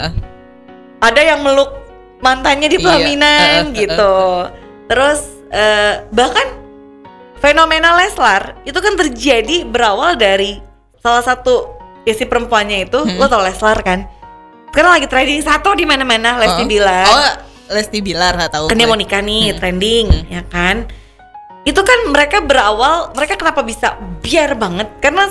[1.05, 1.77] Ada yang meluk
[2.19, 4.15] mantannya di Iya, pelaminan heeh, gitu.
[4.87, 6.47] Terus eh, bahkan
[7.39, 10.59] fenomena Leslar itu kan terjadi berawal dari
[10.99, 13.19] salah satu ya si perempuannya itu, Hmm.
[13.19, 14.07] lo tau Leslar kan?
[14.71, 16.69] Sekarang lagi trending satu di mana-mana Lesti Oh.
[16.69, 17.07] Bilar.
[17.07, 17.31] Oh
[17.67, 19.59] Lesti Bilar nggak tahu kan dia mau nikah nih, Hmm.
[19.59, 20.27] trending Hmm.
[20.29, 20.77] ya kan?
[21.65, 24.87] Itu kan mereka berawal, mereka kenapa bisa biar banget?
[25.01, 25.27] Karena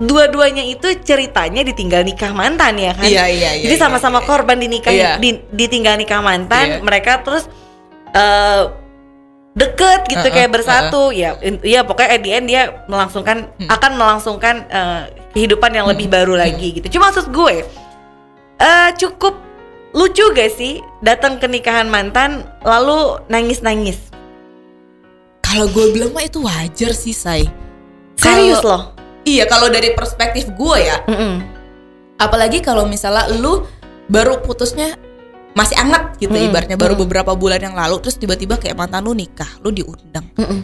[0.00, 3.04] dua-duanya itu ceritanya ditinggal nikah mantan ya kan?
[3.04, 4.26] Iya iya iya Jadi sama-sama iya.
[4.26, 5.20] korban dinikah Iya.
[5.20, 6.80] di, ditinggal nikah mantan, Iya.
[6.80, 7.44] mereka terus
[8.10, 8.62] eh,
[9.52, 11.12] deket gitu Uh-uh, kayak bersatu.
[11.12, 13.68] Ya, in- ya pokoknya at the end dia melangsungkan Hmm.
[13.68, 16.96] akan melangsungkan eh, kehidupan yang lebih baru lagi gitu.
[16.96, 17.62] Cuma maksud gue
[18.56, 19.36] eh cukup
[19.90, 23.98] lucu gak sih datang ke nikahan mantan lalu nangis-nangis.
[25.40, 27.50] Kalau gue bilang mah itu wajar sih, Say.
[28.14, 28.82] Serius Kalau- loh.
[29.20, 31.34] Iya, kalau dari perspektif gue ya, Mm-mm.
[32.16, 33.68] apalagi kalau misalnya lu
[34.08, 34.96] baru putusnya
[35.52, 37.04] masih anget gitu Mm-mm, ibaratnya baru mm-mm.
[37.04, 40.24] beberapa bulan yang lalu terus tiba-tiba kayak mantan lu nikah, lu diundang.
[40.40, 40.60] Mm-mm.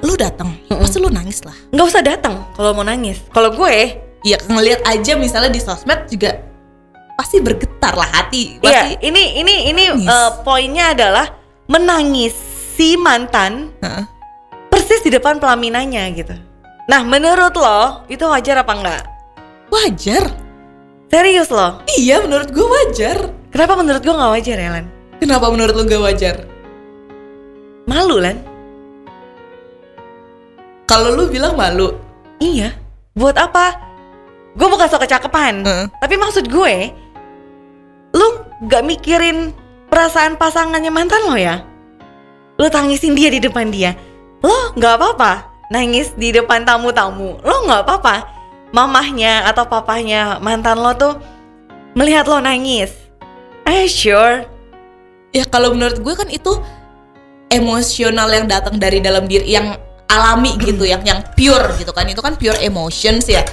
[0.00, 0.80] Lu datang, Mm-mm.
[0.80, 1.54] pasti lu nangis lah.
[1.68, 3.20] Nggak usah datang kalau mau nangis.
[3.30, 6.42] Kalau gue Iya, ngelihat aja misalnya di sosmed juga
[7.14, 8.58] pasti bergetar lah hati.
[8.58, 10.10] Iya, Pasti ini ini ini Nangis.
[10.10, 11.26] eh, poinnya adalah
[11.70, 12.34] menangis
[12.74, 14.04] si mantan Heeh.
[14.66, 16.34] persis di depan pelaminannya gitu.
[16.88, 19.02] Nah, menurut lo itu wajar apa enggak?
[19.68, 20.24] wajar.
[21.12, 21.84] Serius lo?
[22.00, 23.28] Iya, menurut gue wajar.
[23.52, 24.70] Kenapa menurut gue nggak wajar ya?
[25.20, 26.36] Kenapa menurut lu gak wajar?
[27.84, 28.36] Malu, Lan?
[30.88, 31.92] Kalau lu bilang malu.
[32.40, 32.72] Iya.
[33.12, 33.76] Buat apa?
[34.56, 35.86] Gue bukan soal kecakepan, Heeh.
[36.00, 36.90] tapi maksud gue,
[38.16, 38.26] lu
[38.64, 39.52] nggak mikirin
[39.86, 41.62] perasaan pasangannya mantan lo ya?
[42.58, 43.94] Lu tangisin dia di depan dia,
[44.42, 48.16] lo nggak apa-apa nangis di depan tamu-tamu, lo nggak apa-apa.
[48.68, 51.16] Mamahnya atau papahnya mantan lo tuh
[51.96, 52.92] melihat lo nangis.
[53.68, 54.48] Eh sure,
[55.28, 56.56] Ya kalau menurut gue kan itu
[57.52, 59.76] emosional yang datang dari dalam diri yang
[60.08, 63.44] alami gitu yang yang pure gitu kan itu kan pure emotions ya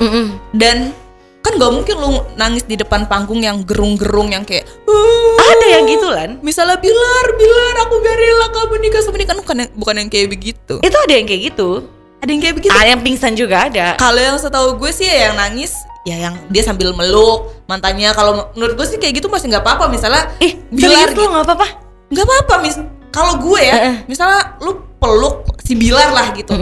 [0.55, 0.95] dan
[1.43, 2.09] kan gak mungkin lu
[2.39, 6.41] nangis di depan panggung yang gerung-gerung yang kayak "Uh, ada yang gitu Lan.
[6.41, 10.27] misalnya Bilar Bilar aku gak rela kamu nikah sama nikah bukan yang, bukan yang kayak
[10.31, 11.85] begitu Itu ada yang kayak gitu.
[12.25, 12.73] Ada yang kayak begitu?
[12.73, 13.93] Ada yang pingsan juga ada.
[13.95, 18.49] kalau yang setahu gue sih ya yang nangis ya yang dia sambil meluk mantannya kalau
[18.53, 19.85] menurut gue sih kayak gitu masih nggak apa-apa.
[19.87, 21.67] Misalnya Ih, Bilar lo nggak apa-apa?
[22.05, 22.77] nggak apa-apa mis
[23.09, 23.95] kalau gue ya Heeh.
[24.05, 26.53] misalnya lu peluk si Bilar lah gitu.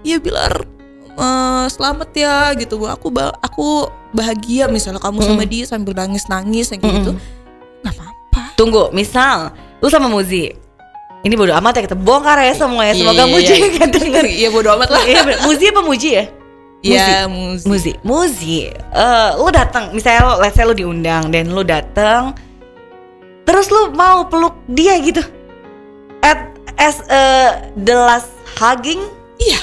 [0.00, 0.52] Iya Bilar
[1.14, 2.78] eh, selamat ya gitu.
[2.84, 7.12] Aku ba- aku bahagia misalnya kamu sama dia sambil nangis nangis kayak gitu.
[7.82, 8.42] Nggak apa-apa.
[8.54, 10.50] Tunggu, misal lu sama Muzi.
[11.18, 12.94] Ini bodo amat ya kita bongkar ya semua ya.
[12.94, 13.68] Semoga Iya, Muji iya.
[13.74, 14.24] kan denger.
[14.40, 15.22] iya bodo amat lah Iya.
[15.42, 16.24] Muzi apa Muji ya?
[16.78, 17.92] iya muzi Muzi.
[18.06, 18.56] Muzi.
[18.70, 22.38] eh, lu datang, misalnya lu, let's say lu diundang dan lu datang
[23.42, 25.18] terus lu mau peluk dia gitu.
[26.22, 27.22] At as a
[27.74, 29.02] the last hugging,
[29.40, 29.58] iya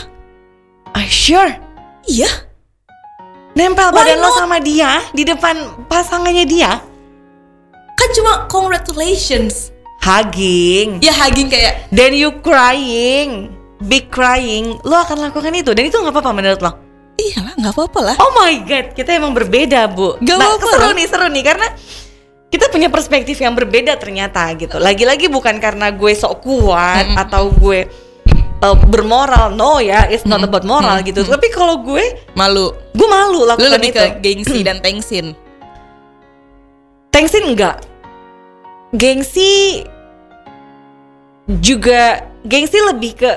[0.92, 1.56] I sure
[2.04, 2.28] iya
[3.54, 4.36] nempel Why badan lo not?
[4.36, 5.56] sama dia di depan
[5.88, 6.84] pasangannya dia.
[7.96, 9.72] kan cuma congratulations
[10.06, 11.02] hugging.
[11.02, 13.50] Ya hugging kayak then you crying.
[13.82, 14.78] Big crying.
[14.86, 15.74] Lo akan lakukan itu.
[15.74, 16.72] Dan itu nggak apa-apa menurut lo?
[17.18, 18.16] Iyalah nggak apa-apa lah.
[18.22, 20.22] Oh my god kita emang berbeda bu.
[20.22, 21.44] Nggak nah, apa-apa seru nih seru nih.
[21.44, 21.68] Karena
[22.54, 24.78] kita punya perspektif yang berbeda ternyata gitu.
[24.78, 27.24] Lagi-lagi bukan karena gue sok kuat Mm-mm.
[27.26, 27.90] atau gue
[28.62, 29.52] uh, bermoral.
[29.58, 31.26] No ya it's not about moral gitu.
[31.26, 32.04] Tapi kalau gue
[32.38, 32.72] malu.
[32.96, 34.00] gue malu lu lakukan lebih itu.
[34.00, 35.36] ke gengsi dan tengsin
[37.16, 37.80] Thanksin enggak
[38.92, 39.84] gengsi
[41.48, 43.32] juga gengsi lebih ke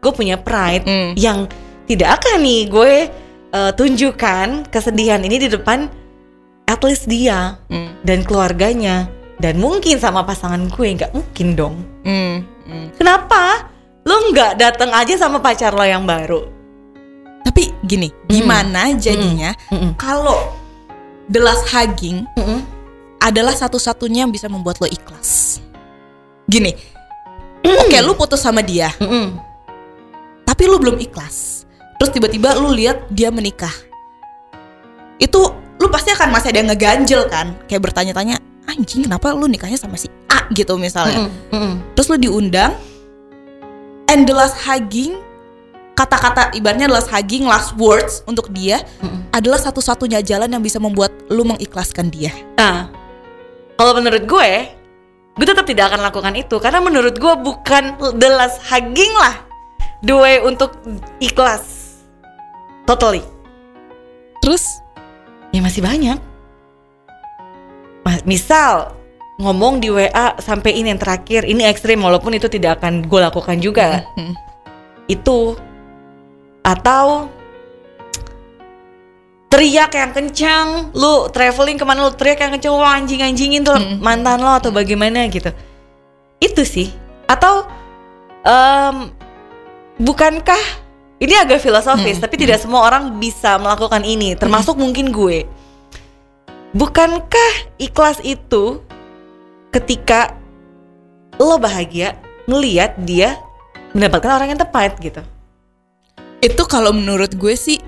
[0.00, 1.12] gue punya pride Hmm.
[1.16, 1.48] yang
[1.88, 2.94] tidak akan nih gue
[3.52, 5.88] uh, tunjukkan kesedihan ini di depan
[6.68, 9.08] at least dia Hmm, dan keluarganya
[9.40, 12.36] dan mungkin sama pasangan gue nggak mungkin dong hmm,
[12.68, 12.86] hmm.
[13.00, 13.68] kenapa
[14.04, 16.44] lo nggak datang aja sama pacar lo yang baru
[17.44, 19.96] tapi gini gimana jadinya Mm-mm.
[19.96, 20.52] kalau
[21.28, 22.60] the last hugging Mm-mm.
[23.20, 25.60] adalah satu-satunya yang bisa membuat lo ikhlas
[26.44, 26.76] gini
[27.64, 29.34] oke lu putus sama dia Mm-mm.
[30.44, 31.64] tapi lu belum ikhlas
[31.96, 33.72] terus tiba-tiba lu lihat dia menikah
[35.16, 35.40] itu
[35.80, 38.38] lu pasti akan masih ada yang ngeganjel kan kayak bertanya-tanya
[38.68, 41.52] anjing kenapa lu nikahnya sama si A gitu misalnya Mm-mm.
[41.52, 41.74] Mm-mm.
[41.96, 42.76] terus lu diundang
[44.10, 45.16] and the last hugging
[45.94, 49.30] kata-kata ibaratnya last hugging last words untuk dia Mm-mm.
[49.30, 52.88] adalah satu-satunya jalan yang bisa membuat lu mengikhlaskan dia Nah,
[53.74, 54.50] kalau menurut gue,
[55.34, 59.34] gue tetap tidak akan lakukan itu karena menurut gue bukan the last hugging lah
[60.04, 60.78] the way untuk
[61.18, 61.82] ikhlas.
[62.84, 63.24] Totally.
[64.44, 64.84] terus
[65.54, 66.18] Ya masih banyak.
[68.26, 68.90] Misal
[69.38, 73.62] ngomong di WA sampai ini yang terakhir, ini ekstrim walaupun itu tidak akan gue lakukan
[73.62, 74.02] juga.
[74.18, 74.34] Hmm.
[75.06, 75.54] Itu
[76.66, 77.30] atau
[79.54, 83.78] teriak yang kencang, lu traveling ke mana lu teriak yang kencang, wah anjing anjingin tuh
[83.78, 84.02] Mm.
[84.02, 85.54] mantan lo atau bagaimana gitu.
[86.42, 86.90] Itu sih.
[87.30, 87.62] Atau
[88.42, 89.14] em,
[90.02, 90.58] bukankah
[91.22, 92.24] ini agak filosofis, Mm.
[92.26, 95.46] tapi tidak semua orang bisa melakukan ini, termasuk mungkin gue.
[96.74, 98.82] Bukankah ikhlas itu
[99.70, 100.34] ketika
[101.38, 102.18] lo bahagia
[102.50, 103.38] ngeliat dia
[103.94, 105.22] mendapatkan orang yang tepat gitu.
[106.38, 107.80] itu kalau menurut gue sih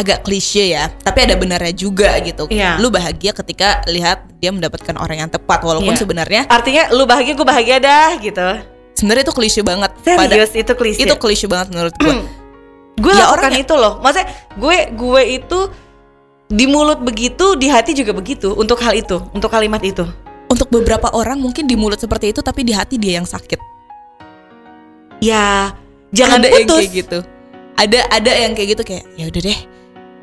[0.00, 2.76] agak klise ya tapi ada benarnya juga gitu Iya.
[2.76, 6.00] lu bahagia ketika lihat dia mendapatkan orang yang tepat walaupun Iya.
[6.00, 8.48] sebenarnya Artinya lu bahagia, gue bahagia dah gitu.
[8.92, 10.98] sebenarnya itu klise banget Serius itu klise.
[10.98, 12.14] itu klise banget menurut gue
[12.96, 13.92] gue Ya, lakukan orang itu loh.
[13.98, 15.58] Maksudnya gue gue itu
[16.46, 20.04] di mulut begitu, di hati juga begitu untuk hal itu, untuk kalimat itu.
[20.46, 23.56] untuk beberapa orang mungkin di mulut seperti itu tapi di hati dia yang sakit
[25.20, 25.72] Ya
[26.10, 26.80] jangan ada yang putus.
[26.82, 27.18] kayak gitu
[27.76, 29.58] ada ada yang kayak gitu kayak ya udah deh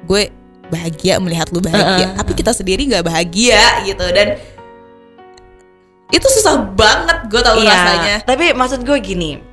[0.07, 0.31] gue
[0.67, 2.17] bahagia melihat lu bahagia Heeh.
[2.19, 4.39] tapi kita sendiri nggak bahagia gitu dan
[6.07, 9.43] itu susah banget gue tahu Iya, rasanya Tapi maksud gue gini,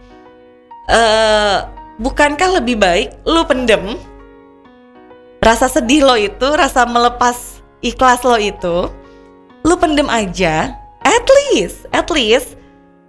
[0.87, 1.57] eh
[1.99, 3.99] bukankah lebih baik lu pendem
[5.43, 8.87] rasa sedih lo itu, rasa melepas ikhlas lo itu,
[9.67, 10.79] lu pendem aja.
[11.03, 12.55] At least, at least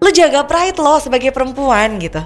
[0.01, 2.25] lu jaga pride lo sebagai perempuan gitu.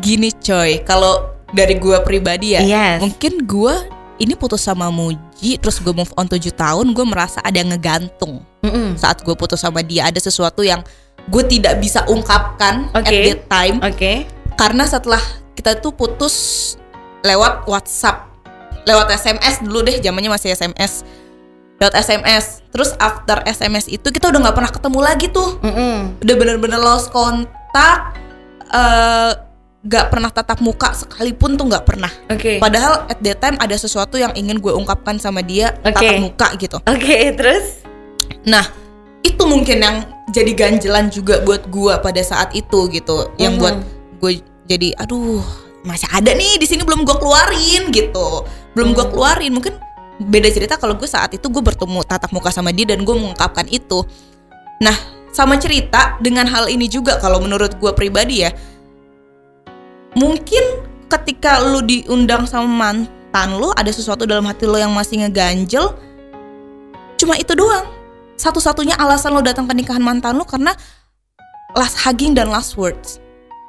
[0.00, 2.98] gini coy kalau dari gue pribadi ya Yes.
[3.00, 3.74] mungkin gue
[4.14, 8.42] ini putus sama Muji terus gue move on 7 tahun gue merasa ada yang ngegantung
[8.60, 8.98] Mm-mm.
[8.98, 10.82] saat gue putus sama dia ada sesuatu yang
[11.24, 13.18] gue tidak bisa ungkapkan at Oke.
[13.24, 14.26] that time Oke.
[14.54, 15.22] karena setelah
[15.54, 16.34] kita tuh putus
[17.22, 18.28] lewat WhatsApp
[18.84, 21.06] lewat SMS dulu deh zamannya masih SMS
[21.80, 26.20] lewat SMS terus after SMS itu kita udah nggak pernah ketemu lagi tuh Mm-mm.
[26.20, 28.14] udah bener-bener lost kontak
[28.70, 29.32] eh
[29.84, 32.56] nggak pernah tatap muka sekalipun tuh nggak pernah Oke.
[32.56, 35.92] padahal at that time ada sesuatu yang ingin gue ungkapkan sama dia Oke.
[35.92, 37.84] tatap muka gitu Oke, terus?
[38.42, 38.64] nah
[39.20, 39.96] itu mungkin yang
[40.32, 43.36] jadi ganjelan juga buat gue pada saat itu gitu Mhm.
[43.36, 43.76] yang buat
[44.18, 45.44] gue jadi aduh
[45.84, 49.12] masih ada nih di sini belum gue keluarin gitu belum gue Hmm.
[49.12, 49.76] keluarin mungkin
[50.16, 53.68] beda cerita kalau gue saat itu gue bertemu tatap muka sama dia dan gue mengungkapkan
[53.68, 54.00] itu
[54.80, 54.96] nah
[55.28, 58.50] sama cerita dengan hal ini juga kalau menurut gue pribadi ya
[60.14, 60.62] mungkin
[61.10, 65.94] ketika lu diundang sama mantan lu ada sesuatu dalam hati lo yang masih ngeganjel
[67.18, 67.86] cuma itu doang.
[68.34, 70.74] Satu-satunya alasan lo datang ke nikahan mantan lo karena
[71.78, 73.22] last hugging dan last words.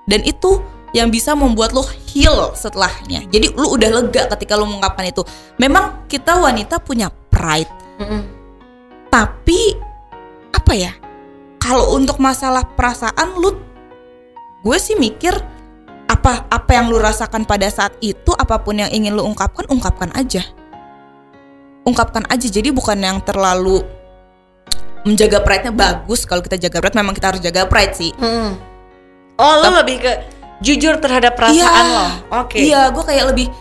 [0.10, 0.62] Dan itu
[0.94, 3.30] yang bisa membuat lo heal setelahnya.
[3.30, 5.22] Jadi lu udah lega ketika lo mengungkapkan itu.
[5.62, 7.70] Memang kita wanita punya pride.
[7.96, 8.28] Mm-mm.
[9.08, 9.80] tapi
[10.52, 10.92] apa ya?
[11.64, 13.56] Kalau untuk masalah perasaan lu
[14.66, 15.32] gue sih mikir
[16.06, 20.14] apa apa yang lu rasakan pada saat itu apa pun yang ingin lu ungkapkan ungkapkan
[20.14, 20.46] aja
[21.86, 23.82] ungkapkan aja jadi bukan yang terlalu
[25.06, 28.12] menjaga pride-nya bagus kalau kita jaga pride memang kita harus jaga pride sih
[29.36, 30.12] Oh, lo lebih ke
[30.64, 32.06] jujur terhadap perasaan lo.
[32.40, 32.56] Oke.
[32.56, 33.52] Iya, gue kayak lebih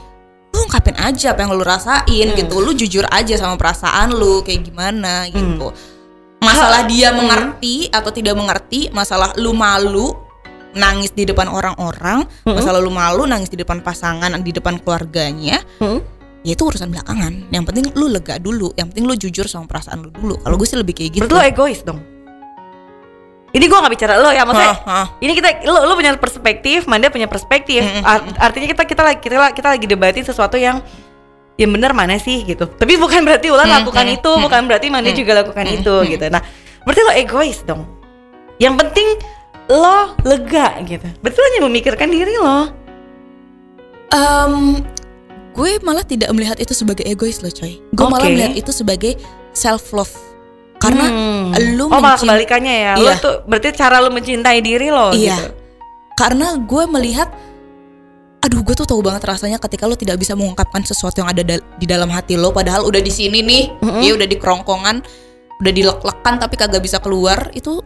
[0.54, 2.38] lu ungkapin aja apa yang lu rasain Hmm.
[2.38, 2.62] gitu.
[2.62, 5.34] Lu jujur aja sama perasaan lu kayak gimana Hmm.
[5.34, 5.74] gitu.
[6.38, 10.14] Masalah dia mengerti atau tidak mengerti, masalah lu malu
[10.74, 12.54] nangis di depan orang-orang, Hmm.
[12.54, 16.02] masalah lu malu nangis di depan pasangan, di depan keluarganya, Hmm?
[16.42, 17.48] ya itu urusan belakangan.
[17.48, 20.34] Yang penting lu lega dulu, yang penting lu jujur sama perasaan lu dulu.
[20.36, 21.22] Kalau gue sih lebih kayak gitu.
[21.24, 22.00] Menurut lo egois dong.
[23.54, 24.74] Ini gue nggak bicara lo ya, maksudnya.
[24.82, 25.06] Hah, hah.
[25.22, 27.86] Ini kita lo lo punya perspektif, Manda punya perspektif.
[27.86, 30.82] Mm, mm, Art- artinya kita kita lagi kita, kita lagi debatin sesuatu yang
[31.54, 32.66] yang benar mana sih gitu.
[32.66, 35.64] Tapi bukan berarti Ulan Mm, lakukan mm, itu, mm, bukan berarti Manda mm, juga lakukan
[35.70, 36.06] mm, itu mm.
[36.18, 36.24] gitu.
[36.34, 36.42] Nah,
[36.82, 37.86] berarti lo egois dong.
[38.58, 39.08] Yang penting
[39.66, 41.06] lo lega gitu.
[41.20, 42.68] Betul hanya memikirkan diri lo.
[44.08, 44.84] Em,
[45.50, 47.80] gue malah tidak melihat itu sebagai egois loh coy.
[47.90, 48.32] Gue malah Oke.
[48.32, 49.12] melihat itu sebagai
[49.52, 50.12] self love.
[50.76, 51.56] Karena Hmm.
[51.74, 52.92] lu Oh malah kebalikannya ya.
[52.94, 53.16] Lo Iya.
[53.16, 55.34] tuh berarti cara lo mencintai diri lo Iya.
[55.34, 55.48] gitu.
[56.14, 57.26] karena gue melihat
[58.38, 61.66] aduh gue tuh tahu banget rasanya ketika lo tidak bisa mengungkapkan sesuatu yang ada dal-
[61.74, 63.98] di dalam hati lo padahal udah di sini nih Mm-mm.
[63.98, 65.02] ya udah di kerongkongan
[65.58, 67.82] udah dilek-lekan tapi kagak bisa keluar itu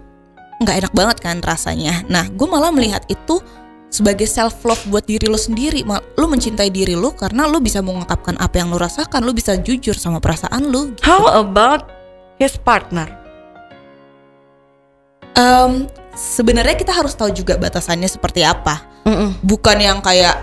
[0.58, 3.38] nggak enak banget kan rasanya nah gue malah melihat itu
[3.88, 8.36] sebagai self love buat diri lo sendiri lo mencintai diri lo karena lo bisa mengungkapkan
[8.36, 11.88] apa yang lo rasakan lo bisa jujur sama perasaan lo How about
[12.36, 13.08] his partner?
[15.38, 19.38] Em, sebenarnya kita harus tahu juga batasannya seperti apa Mm-mm.
[19.40, 20.36] bukan yang kayak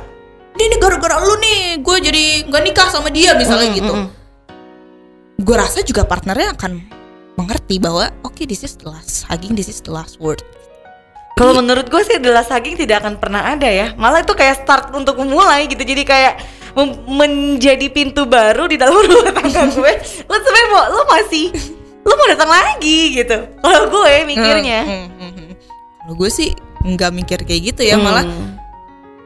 [0.56, 4.10] ini nih gara-gara lu nih gue jadi nggak nikah sama dia misalnya Mm-mm, gitu mm-mm.
[5.44, 6.72] gue rasa juga partnernya akan
[7.36, 10.42] mengerti bahwa oke this is the last hugging this is the last word
[11.36, 13.92] Kalau menurut gue sih adalah saging tidak akan pernah ada ya.
[14.00, 15.84] Malah itu kayak start untuk memulai gitu.
[15.84, 16.40] Jadi kayak
[17.12, 19.94] menjadi pintu baru di dalam rumah tangga gue.
[20.32, 21.52] Lo sebenarnya mau lo masih
[22.08, 23.52] lo mau datang lagi gitu.
[23.60, 24.80] Kalau gue mikirnya.
[24.88, 25.50] Hmm, hmm, hmm.
[26.08, 26.56] kalau gue sih
[26.86, 28.24] nggak mikir kayak gitu ya malah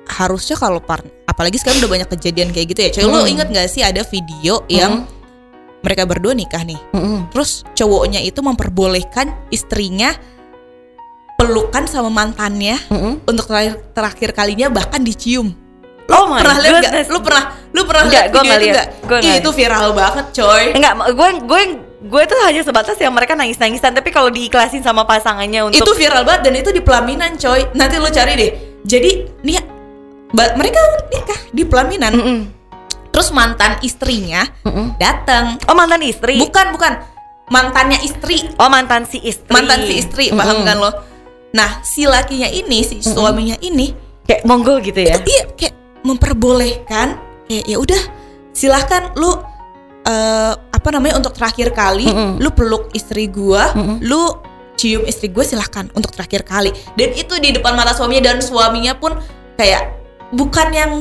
[0.08, 3.68] harusnya kalau part apalagi sekarang udah banyak kejadian kayak gitu ya coy lo inget gak
[3.68, 5.06] sih ada video yang
[5.80, 7.32] mereka berdua nikah nih Mm-mm.
[7.32, 10.12] terus cowoknya itu memperbolehkan istrinya
[11.40, 13.24] pelukan sama mantannya Mm-mm.
[13.24, 15.56] untuk terakhir, terakhir kalinya bahkan dicium.
[16.10, 16.94] Oh my pernah lihat nggak?
[17.14, 18.88] Lu pernah lu pernah lihat gua video nggak itu nggak?
[19.08, 20.64] Gua Ih, itu viral banget, coy.
[20.76, 21.62] Enggak, gue gue
[22.00, 26.26] gue tuh hanya sebatas yang mereka nangis-nangisan tapi kalau diiklasin sama pasangannya untuk Itu viral
[26.28, 27.62] banget dan itu di pelaminan, coy.
[27.78, 28.52] Nanti lu cari deh.
[28.84, 29.10] Jadi
[29.48, 29.56] nih
[30.34, 32.12] mereka nikah di pelaminan.
[32.12, 32.40] Mm-mm.
[33.20, 34.48] Terus mantan istrinya
[34.96, 35.60] datang.
[35.68, 36.40] Oh mantan istri.
[36.40, 37.04] Bukan, bukan.
[37.52, 38.48] Mantannya istri.
[38.56, 39.52] Oh mantan si istri.
[39.52, 40.68] Mantan si istri, paham Mm-mm.
[40.72, 40.92] kan lo?
[41.52, 43.92] Nah, si lakinya ini, si suaminya ini
[44.24, 45.20] Kayak monggo gitu ya.
[45.26, 47.18] iya kayak memperbolehkan
[47.50, 47.98] ya ya udah
[48.56, 49.36] silahkan lu
[50.06, 52.38] eh, apa namanya untuk terakhir kali Mm-mm.
[52.40, 54.00] lu peluk istri gua Mm-mm.
[54.00, 54.32] lu
[54.80, 58.96] cium istri gue silahkan untuk terakhir kali dan itu di depan mata suaminya dan suaminya
[58.96, 59.12] pun
[59.60, 59.92] kayak
[60.32, 60.92] bukan yang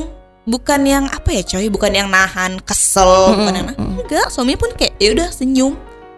[0.49, 1.69] bukan yang apa ya coy?
[1.69, 4.01] Bukan yang nahan kesel bukan yang nahan.
[4.01, 5.73] Enggak suaminya pun kayak ya udah senyum.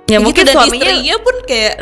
[0.07, 1.73] Ya Kayak mungkin gitu, dan suaminya istrinya pun kayak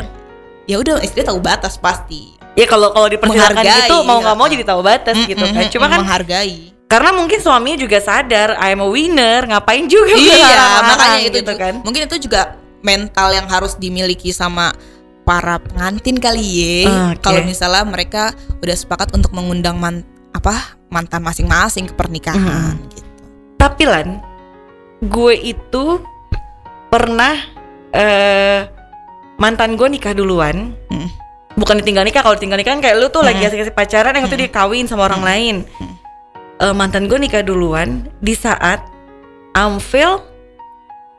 [0.65, 2.33] ya udah istri tahu batas pasti.
[2.57, 5.69] Ya kalau kalau dipersilakan gitu mau nggak mau jadi tahu batas gitu kan.
[5.69, 6.73] Cuma kan menghargai.
[6.89, 11.85] karena mungkin suaminya juga sadar I'm a winner, ngapain juga iya makanya itu gitu kan.
[11.85, 14.73] mungkin itu juga mental yang harus dimiliki sama
[15.21, 17.21] para pengantin kali ya Oke.
[17.21, 18.33] kalau misalnya mereka
[18.65, 20.01] udah sepakat untuk mengundang man,
[20.33, 22.89] apa mantan masing-masing ke pernikahan Hmm.
[22.89, 23.07] gitu
[23.55, 24.23] Tapi Lan,
[25.01, 25.85] gue itu
[26.87, 27.35] pernah
[27.91, 28.65] eh
[29.35, 30.73] mantan gue nikah duluan.
[30.87, 31.09] Hmm.
[31.53, 33.47] Bukan ditinggal nikah, kalau ditinggal nikah kan kayak lu tuh lagi Hmm.
[33.47, 35.55] asik-asik pacaran yang itu dia kawin sama orang lain.
[35.75, 35.95] Hmm.
[36.59, 38.83] Eh, mantan gue nikah duluan di saat
[39.51, 40.19] Amfil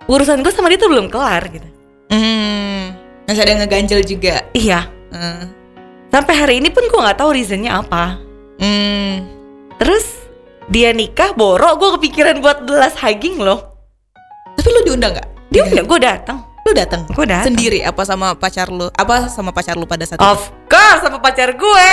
[0.04, 1.68] urusan gue sama dia tuh belum kelar gitu.
[2.08, 2.82] hmm.
[3.24, 5.46] masih ada yang ngeganjel juga Iya, Hmm.
[6.08, 8.18] sampai hari ini pun gue nggak tahu reasonnya apa.
[8.56, 9.39] Hmm.
[9.80, 10.04] Terus
[10.68, 13.72] dia nikah borok gue kepikiran buat belas hugging loh.
[14.52, 16.38] tapi lu diundang nggak Dia udah gue datang.
[16.60, 17.48] lu datang Gue datang.
[17.48, 21.16] sendiri apa sama pacar lu apa sama pacar lu pada saat itu Of course sama
[21.18, 21.88] pacar gue.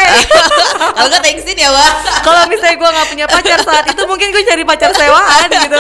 [0.94, 1.92] kalau nggak thanksin ya wah
[2.28, 5.78] Kalau misalnya gue nggak punya pacar saat itu mungkin gue cari pacar sewaan gitu.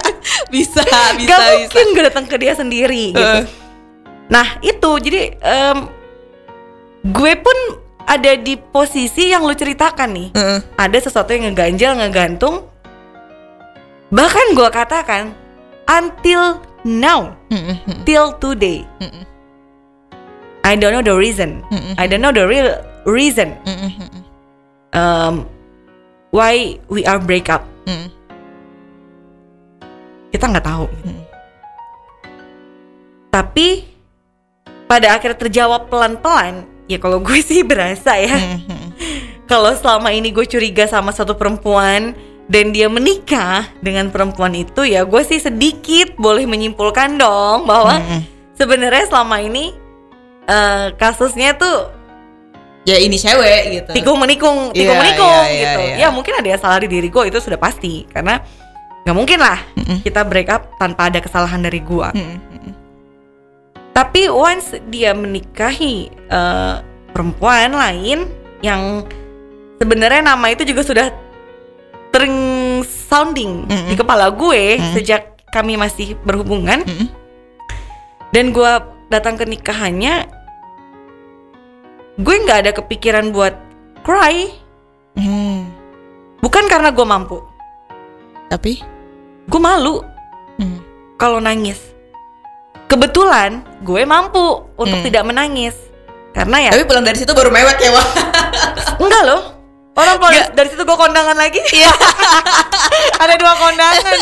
[0.54, 1.36] bisa bisa gak bisa
[1.68, 3.38] mungkin gue datang ke dia sendiri gitu.
[3.38, 3.44] Eh.
[4.26, 5.78] Nah itu jadi em,
[7.04, 7.58] gue pun
[8.04, 10.28] ada di posisi yang lu ceritakan nih.
[10.34, 10.58] Heeh.
[10.76, 12.66] Ada sesuatu yang ngeganjal, ngegantung.
[14.12, 15.32] Bahkan gue katakan
[15.88, 19.24] until now, Mm, mm, mm, till today, mm, mm,
[20.64, 21.60] I don't know the reason.
[21.70, 24.22] mm, mm, I don't know the real reason mm, mm, mm, mm,
[24.92, 25.34] um,
[26.30, 27.64] why we are break up.
[27.84, 28.08] mm.
[30.32, 30.88] Kita nggak tahu.
[31.04, 31.20] Hmm.
[33.28, 33.84] Tapi
[34.88, 38.92] pada akhirnya terjawab pelan-pelan ya kalau gue sih berasa ya Mhm.
[39.44, 42.12] kalau selama ini gue curiga sama satu perempuan
[42.46, 48.20] dan dia menikah dengan perempuan itu ya gue sih sedikit boleh menyimpulkan dong bahwa Mhm.
[48.54, 49.72] sebenarnya selama ini
[50.44, 52.02] eh, kasusnya tuh
[52.82, 53.90] Ya ini cewek gitu.
[53.94, 55.96] tikung menikung tikung Iya, menikung iya, iya, gitu iya.
[55.96, 58.42] ya mungkin ada yang salah di diri gue itu sudah pasti karena
[59.02, 60.02] nggak mungkin lah Mhm.
[60.02, 62.72] kita break up tanpa ada kesalahan dari gue Mhm, mhm.
[63.92, 66.74] Tapi once dia menikahi eh,
[67.12, 68.28] perempuan lain
[68.64, 69.04] yang
[69.76, 71.06] sebenarnya nama itu juga sudah
[72.08, 72.36] tering
[72.84, 73.88] sounding Mm-mm.
[73.88, 74.92] di kepala gue Mm.
[74.92, 75.22] sejak
[75.52, 77.06] kami masih berhubungan Mhm.
[78.32, 78.72] dan gue
[79.08, 80.24] datang ke nikahannya
[82.16, 83.52] gue nggak ada kepikiran buat
[84.00, 84.48] cry
[85.12, 85.68] Mhm.
[86.40, 87.38] bukan karena gue mampu
[88.48, 88.80] Tapi
[89.48, 90.00] gue malu
[90.56, 90.78] Mhm.
[91.16, 91.80] kalau nangis
[92.92, 95.06] kebetulan gue mampu untuk Hmm.
[95.08, 95.72] tidak menangis
[96.36, 98.06] karena ya Tapi pulang dari situ baru mewek ya, Wah.
[99.00, 99.40] Enggak loh.
[99.92, 101.60] Orang pulang dari situ gue kondangan lagi.
[101.72, 101.92] Iya.
[103.22, 104.16] Ada dua kondangan.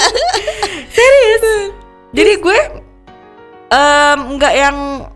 [0.90, 1.70] Serius.
[2.10, 2.58] Jadi gue
[4.34, 5.06] nggak yang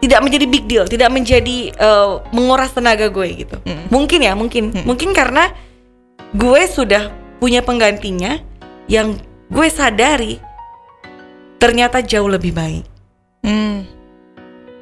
[0.00, 3.56] tidak menjadi big deal, tidak menjadi eh, menguras tenaga gue gitu.
[3.62, 3.92] Mm.
[3.92, 4.64] Mungkin ya, mungkin.
[4.72, 4.84] Mm.
[4.88, 5.52] Mungkin karena
[6.32, 8.40] gue sudah punya penggantinya
[8.88, 9.20] yang
[9.52, 10.40] gue sadari
[11.62, 12.82] ternyata jauh lebih baik.
[13.46, 13.86] Hmm.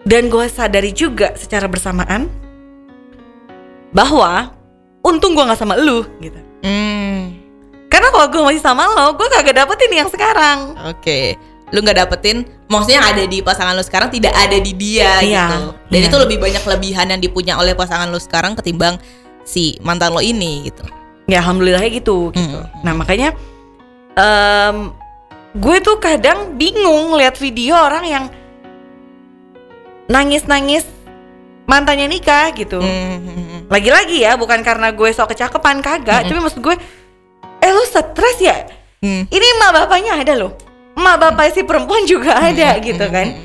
[0.08, 2.24] Dan gue sadari juga secara bersamaan
[3.92, 4.56] bahwa
[5.04, 6.40] untung gue nggak sama lu gitu.
[6.64, 7.36] Hmm.
[7.92, 10.72] Karena kalau gue masih sama lo, gue kagak dapetin yang sekarang.
[10.88, 11.36] Oke.
[11.68, 15.46] Lu nggak dapetin maksudnya yang ada di pasangan lu sekarang tidak ada di dia Iya,
[15.46, 15.60] gitu.
[15.92, 16.08] Dan iya.
[16.08, 18.98] itu lebih banyak kelebihan yang dipunya oleh pasangan lu sekarang ketimbang
[19.44, 20.82] si mantan lo ini gitu.
[21.28, 22.34] Ya alhamdulillah gitu.
[22.34, 22.58] gitu.
[22.58, 22.82] Mm.
[22.82, 23.28] Nah makanya
[24.18, 24.90] em,
[25.51, 28.24] gue tuh kadang bingung lihat video orang yang
[30.07, 30.86] nangis-nangis
[31.66, 32.82] mantannya nikah gitu.
[32.82, 33.66] Hmm.
[33.70, 36.74] Lagi-lagi ya, bukan karena gue sok kecakepan kagak, tapi maksud gue,
[37.62, 38.66] eh lu stres ya?
[38.98, 39.30] Hmm.
[39.30, 40.59] Ini emak bapaknya ada loh.
[40.98, 43.38] Emak bapak si perempuan juga ada gitu kan.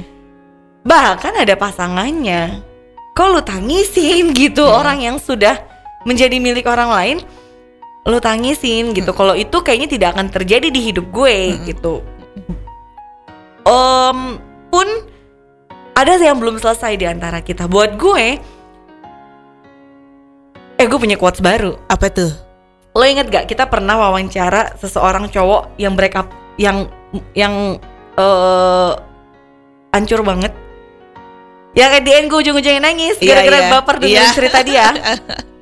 [0.82, 2.62] Bahkan ada pasangannya.
[3.14, 4.82] Kok lu tangisin gitu Hmm.
[4.82, 5.62] orang yang sudah
[6.10, 7.18] menjadi milik orang lain,
[8.06, 9.12] lu tangisin gitu.
[9.12, 11.64] Kalau itu kayaknya tidak akan terjadi di hidup gue Hmm.
[11.66, 11.94] gitu.
[13.66, 14.38] Om
[14.70, 14.88] pun
[15.98, 17.66] ada yang belum selesai di antara kita.
[17.66, 18.38] Buat gue,
[20.76, 21.82] eh gue punya quotes baru.
[21.88, 22.30] Apa tuh?
[22.94, 26.88] Lo inget gak kita pernah wawancara seseorang cowok yang break up yang
[27.34, 27.82] yang
[28.16, 28.92] eh
[29.92, 30.54] hancur banget.
[31.76, 33.68] Yang at the end gue ujung-ujungnya nangis Iya, gara-gara iya.
[33.68, 34.32] baper dengan Iya.
[34.32, 34.86] cerita dia.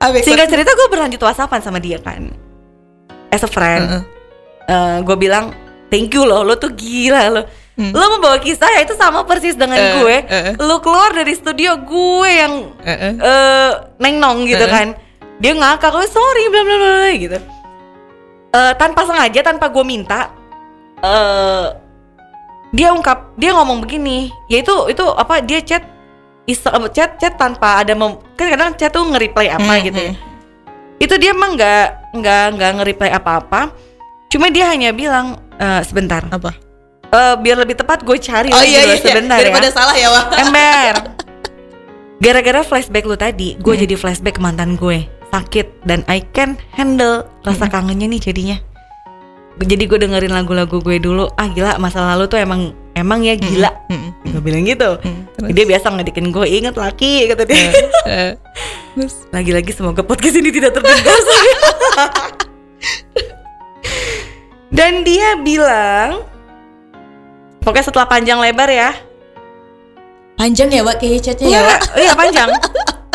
[0.00, 2.32] Apa Singkat cerita gue berlanjut whatsappan sama dia kan.
[3.28, 4.00] As a friend,
[4.64, 5.04] Heeh.
[5.04, 5.52] gue bilang
[5.92, 7.42] thank you loh, lo tuh gila lo.
[7.76, 7.92] Hmm.
[7.92, 10.16] Lo membawa kisah ya itu sama persis dengan Eh, gue.
[10.24, 10.52] eh.
[10.56, 13.12] Lo keluar dari studio gue yang Heeh.
[13.16, 14.72] eh neng nong gitu Heeh.
[14.72, 14.88] kan
[15.36, 17.38] dia ngakak oh sorry bla bla bla bla," gitu
[18.50, 20.32] Eh, tanpa sengaja tanpa gue minta
[21.00, 21.66] eh
[22.72, 25.84] dia ungkap dia ngomong begini yaitu itu apa dia chat
[26.50, 30.12] isa, chat chat tanpa ada mem, kan kadang chat tuh nge-reply apa Hmm, gitu ya
[30.12, 30.98] hmm.
[30.98, 33.70] itu dia emang nggak nggak nggak nge-reply apa-apa
[34.26, 36.50] cuma dia hanya bilang "Eh, sebentar Apa?
[37.10, 39.02] Eh, biar lebih tepat gue cari Oh iya dulu iya.
[39.02, 40.24] sebentar Daripada ya salah ya, Wah.
[40.30, 40.94] ember
[42.22, 43.82] gara-gara flashback lu tadi gue Hmm.
[43.82, 47.72] jadi flashback ke mantan gue sakit dan I can handle rasa Hmm.
[47.72, 48.56] kangennya nih jadinya
[49.58, 53.70] jadi gue dengerin lagu-lagu gue dulu ah gila masa lalu tuh emang emang ya gila
[53.86, 55.20] Hmm, hmm, gue bilang gitu hmm.
[55.34, 55.50] Terus?
[55.52, 57.70] dia biasa ngedikin gue inget laki kata dia
[58.06, 58.32] Eh,
[58.92, 59.14] Terus?
[59.28, 61.18] lagi-lagi semoga podcast ini tidak terdengar
[64.70, 66.22] dan dia bilang
[67.60, 68.90] pokoknya setelah panjang lebar ya
[70.34, 71.80] Panjang ya, Wak, kayak chatnya ya, Iya, Wak.
[72.00, 72.48] iya panjang.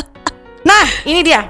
[0.69, 1.41] Nah, ini dia.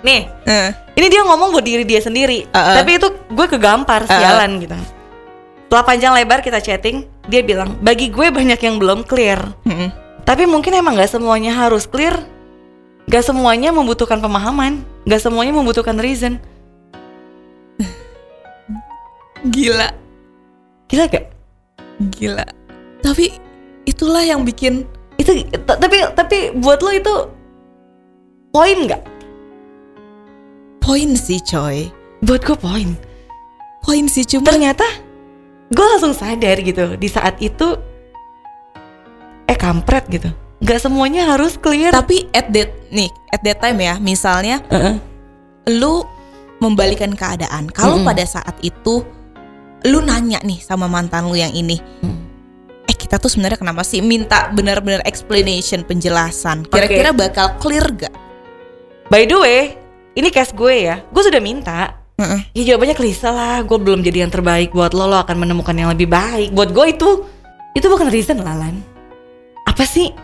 [0.00, 2.48] Nih, Eh, ini dia ngomong buat diri dia sendiri.
[2.48, 2.80] Uh-uh.
[2.80, 4.72] Tapi itu gue kegampar sialan gitu.
[5.74, 9.42] Setelah panjang lebar kita chatting, dia bilang, "Bagi gue banyak yang belum clear.
[9.66, 9.90] hmm.
[10.22, 12.14] Tapi mungkin emang gak semuanya harus clear.
[13.10, 16.38] Gak semuanya membutuhkan pemahaman, gak semuanya membutuhkan reason."
[19.50, 19.90] Gila,
[20.86, 21.26] Gila gak?
[22.22, 22.46] gila.
[23.02, 23.34] Tapi
[23.82, 24.86] itulah yang bikin
[25.18, 25.34] Itu
[25.66, 27.14] tapi tapi buat lo itu
[28.54, 29.02] poin nggak?
[30.78, 31.90] poin sih, coy.
[32.22, 32.94] Buat gue poin.
[33.82, 34.86] Poin sih cuma ternyata
[35.72, 37.76] gue langsung sadar gitu di saat itu
[39.44, 40.28] eh kampret gitu
[40.64, 44.96] nggak semuanya harus clear tapi at that nih, at that time ya, misalnya Heeh.
[45.76, 46.06] lu
[46.62, 47.68] membalikan keadaan.
[47.68, 48.08] Kalau Mm-mm.
[48.08, 49.04] pada saat itu
[49.84, 52.24] lu nanya nih sama mantan lu yang ini, Hmm.
[52.88, 56.64] eh kita tuh sebenarnya kenapa sih minta benar-benar explanation penjelasan.
[56.64, 58.14] Kira-kira bakal clear gak?
[59.12, 59.76] By the way,
[60.16, 61.04] ini case gue ya.
[61.12, 62.03] Gue sudah minta.
[62.14, 62.40] Heeh.
[62.54, 63.66] Ya jawabannya klise lah.
[63.66, 65.10] Gue belum jadi yang terbaik buat lo.
[65.10, 66.54] Lo akan menemukan yang lebih baik.
[66.54, 67.08] Buat gue itu
[67.74, 68.78] itu bukan reason Lalan.
[69.66, 70.14] Apa sih?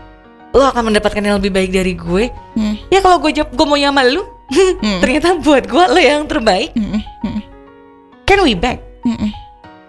[0.55, 2.31] Lo akan mendapatkan yang lebih baik dari gue.
[2.55, 2.75] Hmm.
[2.87, 4.23] Ya kalau gue jawab gue mau sama lu.
[4.79, 4.99] Hmm.
[5.03, 6.71] Ternyata buat gue lo yang terbaik.
[6.75, 7.43] Mm-mm, mm-mm,
[8.23, 8.79] Can we back?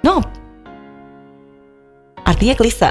[0.02, 0.18] No.
[2.26, 2.90] Artinya klise.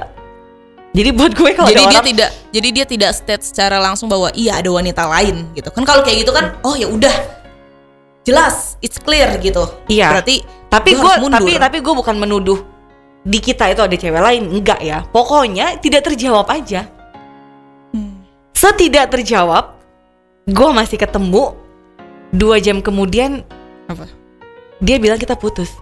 [0.91, 4.11] Jadi buat gue kalau Jadi ada dia orang tidak jadi dia tidak state secara langsung
[4.11, 5.71] bahwa iya ada wanita lain gitu.
[5.71, 7.40] Kan kalau kayak gitu kan oh ya udah
[8.21, 9.65] jelas it's clear gitu.
[9.87, 10.13] Iya.
[10.13, 12.59] Berarti tapi gue tapi tapi gue bukan menuduh
[13.21, 16.87] di kita itu ada cewek lain enggak ya pokoknya tidak terjawab aja
[17.91, 18.23] Hmm.
[18.55, 19.75] setidak terjawab
[20.47, 21.53] gue masih ketemu
[22.31, 23.43] dua jam kemudian
[23.85, 24.07] apa?
[24.79, 25.75] dia bilang kita putus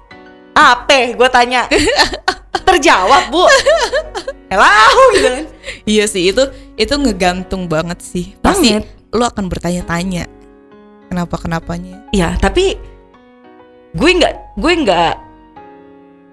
[0.52, 1.70] apa gue tanya
[2.68, 3.46] terjawab bu
[4.50, 5.46] Hello gitu kan
[5.86, 6.42] Iya sih itu
[6.74, 8.34] itu ngegantung banget sih.
[8.42, 8.90] Pasti Banget.
[9.14, 10.26] lu akan bertanya-tanya
[11.10, 12.06] kenapa kenapanya.
[12.14, 12.78] ya tapi
[13.92, 15.14] gue nggak gue nggak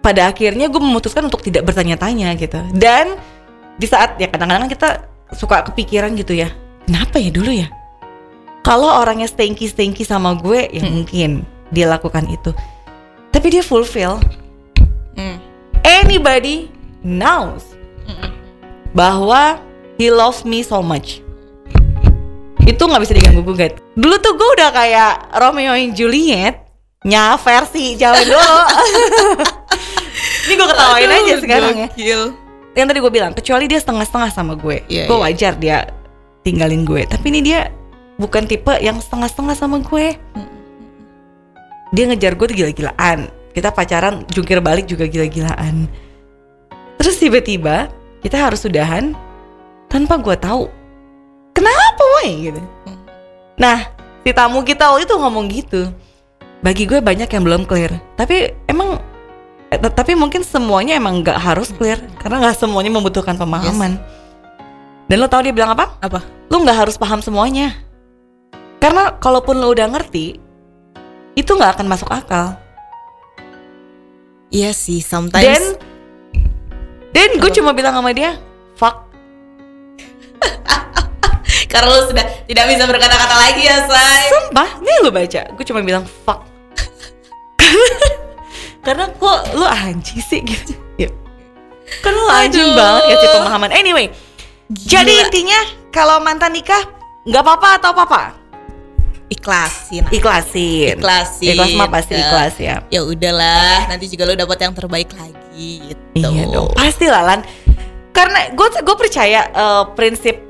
[0.00, 3.16] pada akhirnya gue memutuskan untuk tidak bertanya-tanya gitu dan
[3.74, 6.52] di saat ya kadang-kadang kita suka kepikiran gitu ya
[6.84, 7.66] kenapa ya dulu ya
[8.62, 10.92] kalau orangnya stinky stinky sama gue ya Hmm.
[10.94, 11.30] mungkin
[11.68, 12.52] dia lakukan itu
[13.32, 14.20] tapi dia fulfill
[15.16, 15.40] Hmm.
[15.82, 16.68] anybody
[17.00, 17.64] knows
[18.92, 19.58] bahwa
[19.96, 21.24] he loves me so much
[22.66, 23.78] itu nggak bisa diganggu gugat.
[23.94, 26.66] Dulu tuh gue udah kayak Romeo and Juliet
[27.06, 28.54] nya versi zaman dulu
[30.46, 31.88] ini gue ketawain aja Aduh, sekarang ya.
[31.92, 32.20] gokil.
[32.74, 35.22] yang tadi gue bilang kecuali dia setengah-setengah sama gue Iya, gue iya.
[35.22, 35.78] wajar dia
[36.42, 37.02] tinggalin gue.
[37.06, 37.70] Tapi ini dia
[38.18, 40.14] bukan tipe yang setengah-setengah sama gue.
[41.90, 43.30] Dia ngejar gue tuh gila-gilaan.
[43.50, 45.86] Kita pacaran jungkir balik juga gila-gilaan.
[46.98, 47.90] Terus tiba-tiba
[48.22, 49.14] kita harus sudahan
[49.90, 50.66] tanpa gue tahu
[52.26, 52.60] woi gitu.
[53.54, 53.86] Nah
[54.26, 55.94] si tamu kita waktu itu ngomong gitu.
[56.60, 57.94] Bagi gue banyak yang belum clear.
[58.18, 58.98] Tapi emang
[59.70, 62.02] eh, tapi mungkin semuanya emang nggak harus clear.
[62.18, 64.02] Karena nggak semuanya membutuhkan pemahaman.
[65.06, 65.94] Dan lo tau dia bilang apa?
[66.02, 66.36] Apa?
[66.46, 67.74] lu nggak harus paham semuanya.
[68.78, 70.38] Karena kalaupun lo udah ngerti
[71.34, 72.54] itu nggak akan masuk akal.
[74.46, 75.62] Iya sih, sometimes dan
[77.10, 78.38] dan gue cuma bilang sama dia
[78.78, 79.05] fuck
[81.76, 84.32] karena lu sudah tidak bisa berkata-kata lagi ya, say.
[84.32, 86.40] sumpah nih lo baca gue cuma bilang fuck
[88.86, 91.12] karena kok lu anjing sih gitu ya
[92.00, 94.08] kan lu anjing banget ya sih pemahaman anyway
[94.72, 95.22] jadi Gila.
[95.28, 95.60] intinya
[95.92, 96.80] kalau mantan nikah
[97.28, 98.22] nggak apa-apa atau apa-apa
[99.26, 100.06] ikhlasin.
[100.14, 101.50] ikhlasin Ikhlasin.
[101.52, 102.22] ikhlas mah pasti Ya.
[102.24, 106.30] ikhlas ya Ya udahlah, nanti juga lu dapat yang terbaik lagi gitu.
[106.30, 107.40] Iya dong, pasti lah Lan.
[108.14, 110.45] Karena gue gue percaya eh, prinsip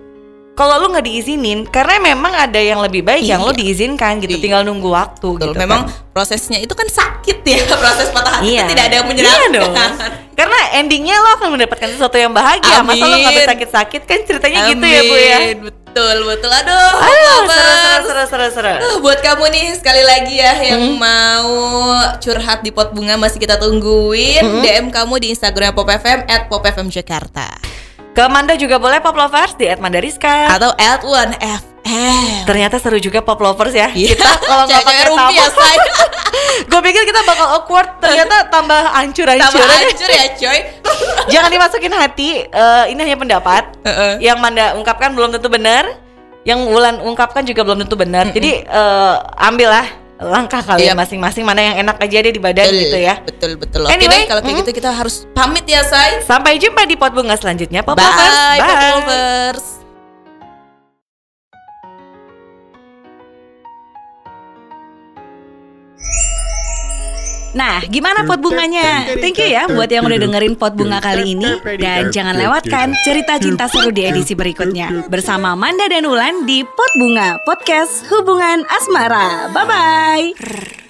[0.57, 3.47] kalau lu nggak diizinin, karena memang ada yang lebih baik yang Iya.
[3.47, 4.43] lo diizinkan gitu, Iya.
[4.43, 5.59] tinggal nunggu waktu Betul, gitu.
[5.61, 6.11] memang kan.
[6.11, 8.65] prosesnya itu kan sakit ya, proses patah hati iya.
[8.65, 9.51] itu tidak ada yang Iya menyenangkan.
[9.53, 9.73] dong.
[10.33, 12.81] Karena endingnya lo akan mendapatkan sesuatu yang bahagia.
[12.81, 13.41] Masa lo nggak Amin.
[13.43, 15.39] bersakit-sakit kan ceritanya gitu ya bu ya.
[15.39, 15.59] Amin,
[15.97, 16.53] Betul, betul.
[16.53, 18.73] Aduh, Aduh, seru, seru, seru, seru, seru.
[18.79, 21.01] Uh, buat kamu nih sekali lagi ya yang Hmm.
[21.01, 21.49] mau
[22.17, 24.61] curhat di pot bunga masih kita tungguin Hmm.
[24.61, 27.49] DM kamu di Instagram Pop FM at Pop FM Jakarta
[28.17, 30.49] Ke Manda juga boleh Pop Lovers di Mandariska.
[30.57, 32.49] atau at One FM.
[32.49, 33.93] Ternyata seru juga Pop Lovers ya.
[33.93, 34.17] Iya.
[34.17, 35.05] Kita kalau nggak pakai
[35.53, 35.77] say.
[36.73, 38.01] gue pikir kita bakal awkward.
[38.01, 39.61] Ternyata tambah hancur-hancur.
[39.61, 40.59] Tambah hancur ya, coy.
[41.37, 43.85] Jangan dimasukin hati, eh, ini hanya pendapat.
[43.85, 44.25] Heeh.
[44.25, 45.85] Yang Manda ungkapkan belum tentu benar,
[46.49, 48.33] yang Wulan ungkapkan juga belum tentu benar.
[48.33, 51.01] Jadi eh, ambillah langkah kalian Yap.
[51.05, 53.15] masing-masing mana yang enak aja deh di badan Betul, gitu ya.
[53.21, 53.81] Betul, betul.
[53.85, 54.63] Oke Anyway, deh, kalau kayak hmm.
[54.65, 56.25] gitu kita harus pamit ya, say.
[56.25, 58.37] Sampai jumpa di pot bunga selanjutnya, Pop Bye, Lovers.
[58.61, 59.86] Pop Lovers.
[67.57, 69.17] Nah, gimana pot bunganya?
[69.17, 73.41] Thank you ya buat yang udah dengerin pot bunga kali ini dan jangan lewatkan cerita
[73.41, 79.49] cinta seru di edisi berikutnya bersama Manda dan Ulan di Pot Bunga Podcast Hubungan Asmara.
[79.57, 80.86] Bye bye.